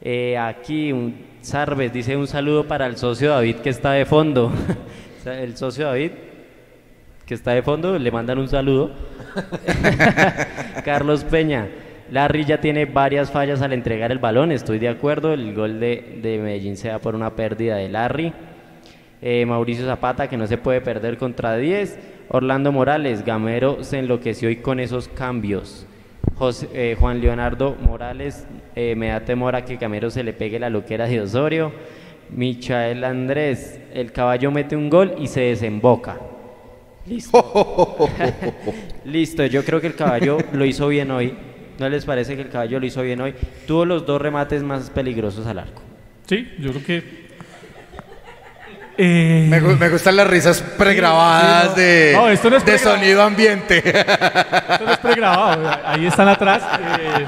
[0.00, 4.52] Eh, aquí un Sarves dice un saludo para el socio David que está de fondo.
[5.24, 6.12] El socio David
[7.24, 8.92] que está de fondo, le mandan un saludo.
[10.84, 11.68] Carlos Peña.
[12.10, 15.32] Larry ya tiene varias fallas al entregar el balón, estoy de acuerdo.
[15.32, 18.32] El gol de, de Medellín se da por una pérdida de Larry.
[19.22, 21.98] Eh, Mauricio Zapata, que no se puede perder contra 10.
[22.28, 25.86] Orlando Morales, Gamero se enloqueció hoy con esos cambios.
[26.36, 30.58] José- eh, Juan Leonardo Morales, eh, me da temor a que Gamero se le pegue
[30.58, 31.72] la loquera de Osorio.
[32.30, 36.18] Michael Andrés, el caballo mete un gol y se desemboca.
[37.06, 38.08] Listo.
[39.04, 41.34] Listo, yo creo que el caballo lo hizo bien hoy.
[41.78, 43.34] ¿No les parece que el caballo lo hizo bien hoy?
[43.66, 45.82] Tuvo los dos remates más peligrosos al arco.
[46.26, 47.25] Sí, yo creo que.
[48.98, 51.74] Eh, Me, me gustan las risas pregrabadas Sí, no.
[51.74, 52.98] de, No, esto no es de pregrabado.
[53.00, 53.78] sonido ambiente.
[53.86, 56.62] Esto no es pregrabado, ahí están atrás.
[57.00, 57.26] eh,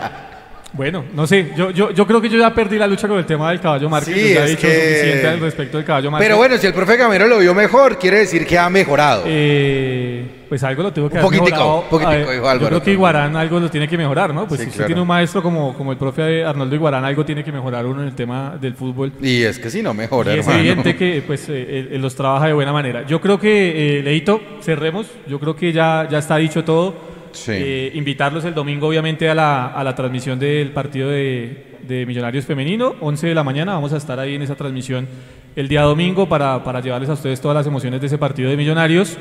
[0.72, 3.24] bueno, no sé, yo, yo, yo creo que yo ya perdí la lucha con el
[3.26, 4.14] tema del caballo Márquez.
[4.14, 6.26] Sí, ya he dicho que- suficiente al respecto del caballo Márquez.
[6.28, 9.22] Pero bueno, si el profe Gamero lo vio mejor, quiere decir que ha mejorado.
[9.26, 11.80] Eh, pues algo lo tengo que Un haber poquitico, mejorado.
[11.82, 12.68] un poquitico, ver, dijo Yo Álvaro.
[12.68, 14.46] creo que Iguarán algo lo tiene que mejorar, ¿no?
[14.46, 14.86] Pues Sí, si usted claro.
[14.88, 18.08] tiene un maestro como, como el profe Arnoldo Iguarán, algo tiene que mejorar uno en
[18.08, 19.12] el tema del fútbol.
[19.20, 20.60] Y es que si no mejora, Y es hermano.
[20.60, 23.04] evidente que pues, eh, él los trabaja de buena manera.
[23.06, 25.06] Yo creo que, eh, Leito, cerremos.
[25.26, 27.07] Yo creo que ya, ya está dicho todo.
[27.48, 32.44] Eh, invitarlos el domingo, obviamente, a la, a la transmisión del partido de, de Millonarios
[32.44, 33.74] Femenino, 11 de la mañana.
[33.74, 35.06] Vamos a estar ahí en esa transmisión
[35.56, 38.56] el día domingo para, para llevarles a ustedes todas las emociones de ese partido de
[38.56, 39.16] Millonarios.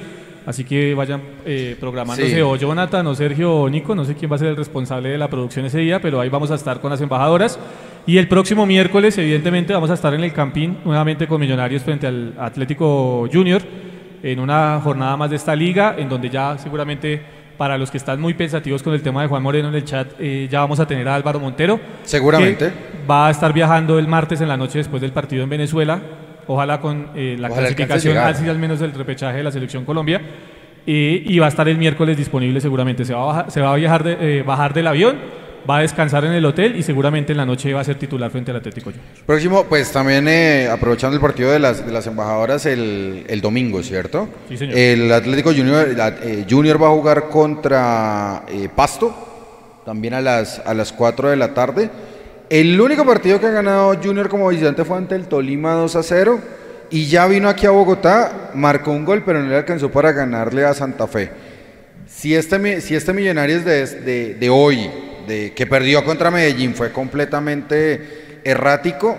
[0.46, 2.40] Así que vayan eh, programándose Sí.
[2.40, 5.18] o Jonathan o Sergio o Nico, no sé quién va a ser el responsable de
[5.18, 7.60] la producción ese día, pero ahí vamos a estar con las embajadoras.
[8.06, 12.08] Y el próximo miércoles, evidentemente, vamos a estar en el Campín nuevamente con Millonarios frente
[12.08, 13.62] al Atlético Junior
[14.24, 17.22] en una jornada más de esta liga, en donde ya seguramente
[17.58, 20.08] para los que están muy pensativos con el tema de Juan Moreno en el chat,
[20.20, 21.80] eh, ya vamos a tener a Álvaro Montero.
[22.04, 22.68] Seguramente.
[22.70, 26.00] que Va a estar viajando el martes en la noche después del partido en Venezuela.
[26.46, 30.22] Ojalá con eh, la Ojalá clasificación, así al menos del repechaje de la Selección Colombia.
[30.86, 33.04] Eh, y va a estar el miércoles disponible seguramente.
[33.04, 35.18] Se va a, bajar, se va a viajar de- bajar del avión,
[35.70, 38.32] va a descansar en el hotel y seguramente en la noche va a ser titular
[38.32, 39.06] frente al Atlético Junior.
[39.26, 43.84] Próximo, pues también eh, aprovechando el partido de las, de las embajadoras el, el domingo,
[43.84, 44.30] ¿cierto?
[44.48, 44.78] Sí, señor.
[44.78, 49.14] El Atlético Junior, la- eh, Junior va a jugar contra eh, Pasto,
[49.86, 51.90] también a las, a las 4 de la tarde.
[52.50, 56.04] El único partido que ha ganado Junior como visitante fue ante el Tolima 2 a
[56.04, 56.40] 0
[56.90, 60.64] y ya vino aquí a Bogotá, marcó un gol, pero no le alcanzó para ganarle
[60.64, 61.30] a Santa Fe.
[62.08, 64.90] Si este, si este Millonarios de, de- de hoy,
[65.28, 69.18] de, que perdió contra Medellín, fue completamente errático,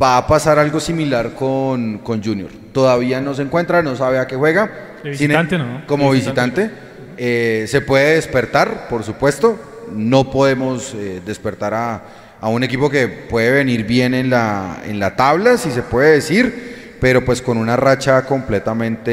[0.00, 2.50] va a pasar algo similar con, con Junior.
[2.72, 4.70] Todavía no se encuentra, no sabe a qué juega.
[5.02, 5.86] De Sin- visitante, ¿no?
[5.86, 6.70] Como De visitante.
[7.16, 9.58] Eh, se puede despertar, por supuesto.
[9.92, 12.02] No podemos eh, despertar a,
[12.40, 16.12] a un equipo que puede venir bien en la, en la tabla, si se puede
[16.12, 19.10] decir, pero pues con una racha completamente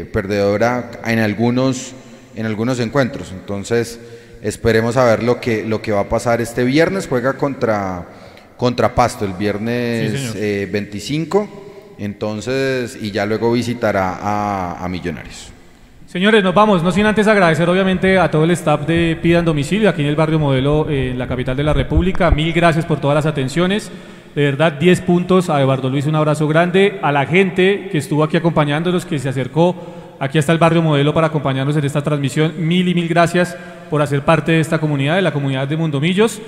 [0.00, 1.94] eh, perdedora en algunos,
[2.36, 3.32] en algunos encuentros.
[3.32, 3.98] Entonces,
[4.42, 7.06] esperemos a ver lo que, lo que va a pasar este viernes.
[7.08, 8.06] Juega contra,
[8.56, 10.36] contra Pasto el viernes Sí, señor.
[10.36, 11.48] eh, 25.
[11.98, 15.52] Entonces, y ya luego visitará a, a Millonarios.
[16.06, 19.90] Señores, nos vamos, no sin antes agradecer obviamente a todo el staff de Pidan Domicilio
[19.90, 22.30] aquí en el barrio Modelo, eh, en la capital de la República.
[22.30, 23.90] Mil gracias por todas las atenciones.
[24.34, 25.50] De verdad, 10 puntos.
[25.50, 26.98] A Eduardo Luis un abrazo grande.
[27.02, 29.76] A la gente que estuvo aquí acompañándonos, que se acercó
[30.18, 32.54] aquí hasta el barrio Modelo para acompañarnos en esta transmisión.
[32.56, 33.54] Mil y mil gracias
[33.88, 36.40] por hacer parte de esta comunidad, de la comunidad de Mundomillos.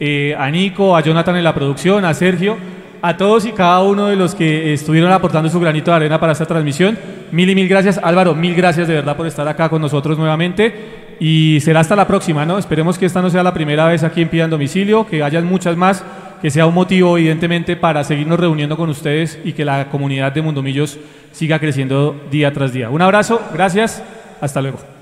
[0.00, 2.56] Eh, a Nico, a Jonathan en la producción, a Sergio,
[3.02, 6.32] a todos y cada uno de los que estuvieron aportando su granito de arena para
[6.32, 6.96] esta transmisión.
[7.32, 11.08] Mil y mil gracias, Álvaro, mil gracias de verdad por estar acá con nosotros nuevamente.
[11.20, 12.58] Y será hasta la próxima, ¿no?
[12.58, 15.76] Esperemos que esta no sea la primera vez aquí en Pidan Domicilio, que hayan muchas
[15.76, 16.04] más,
[16.40, 20.42] que sea un motivo, evidentemente, para seguirnos reuniendo con ustedes y que la comunidad de
[20.42, 20.96] Mundomillos
[21.32, 22.88] siga creciendo día tras día.
[22.88, 24.00] Un abrazo, gracias,
[24.40, 24.97] hasta luego.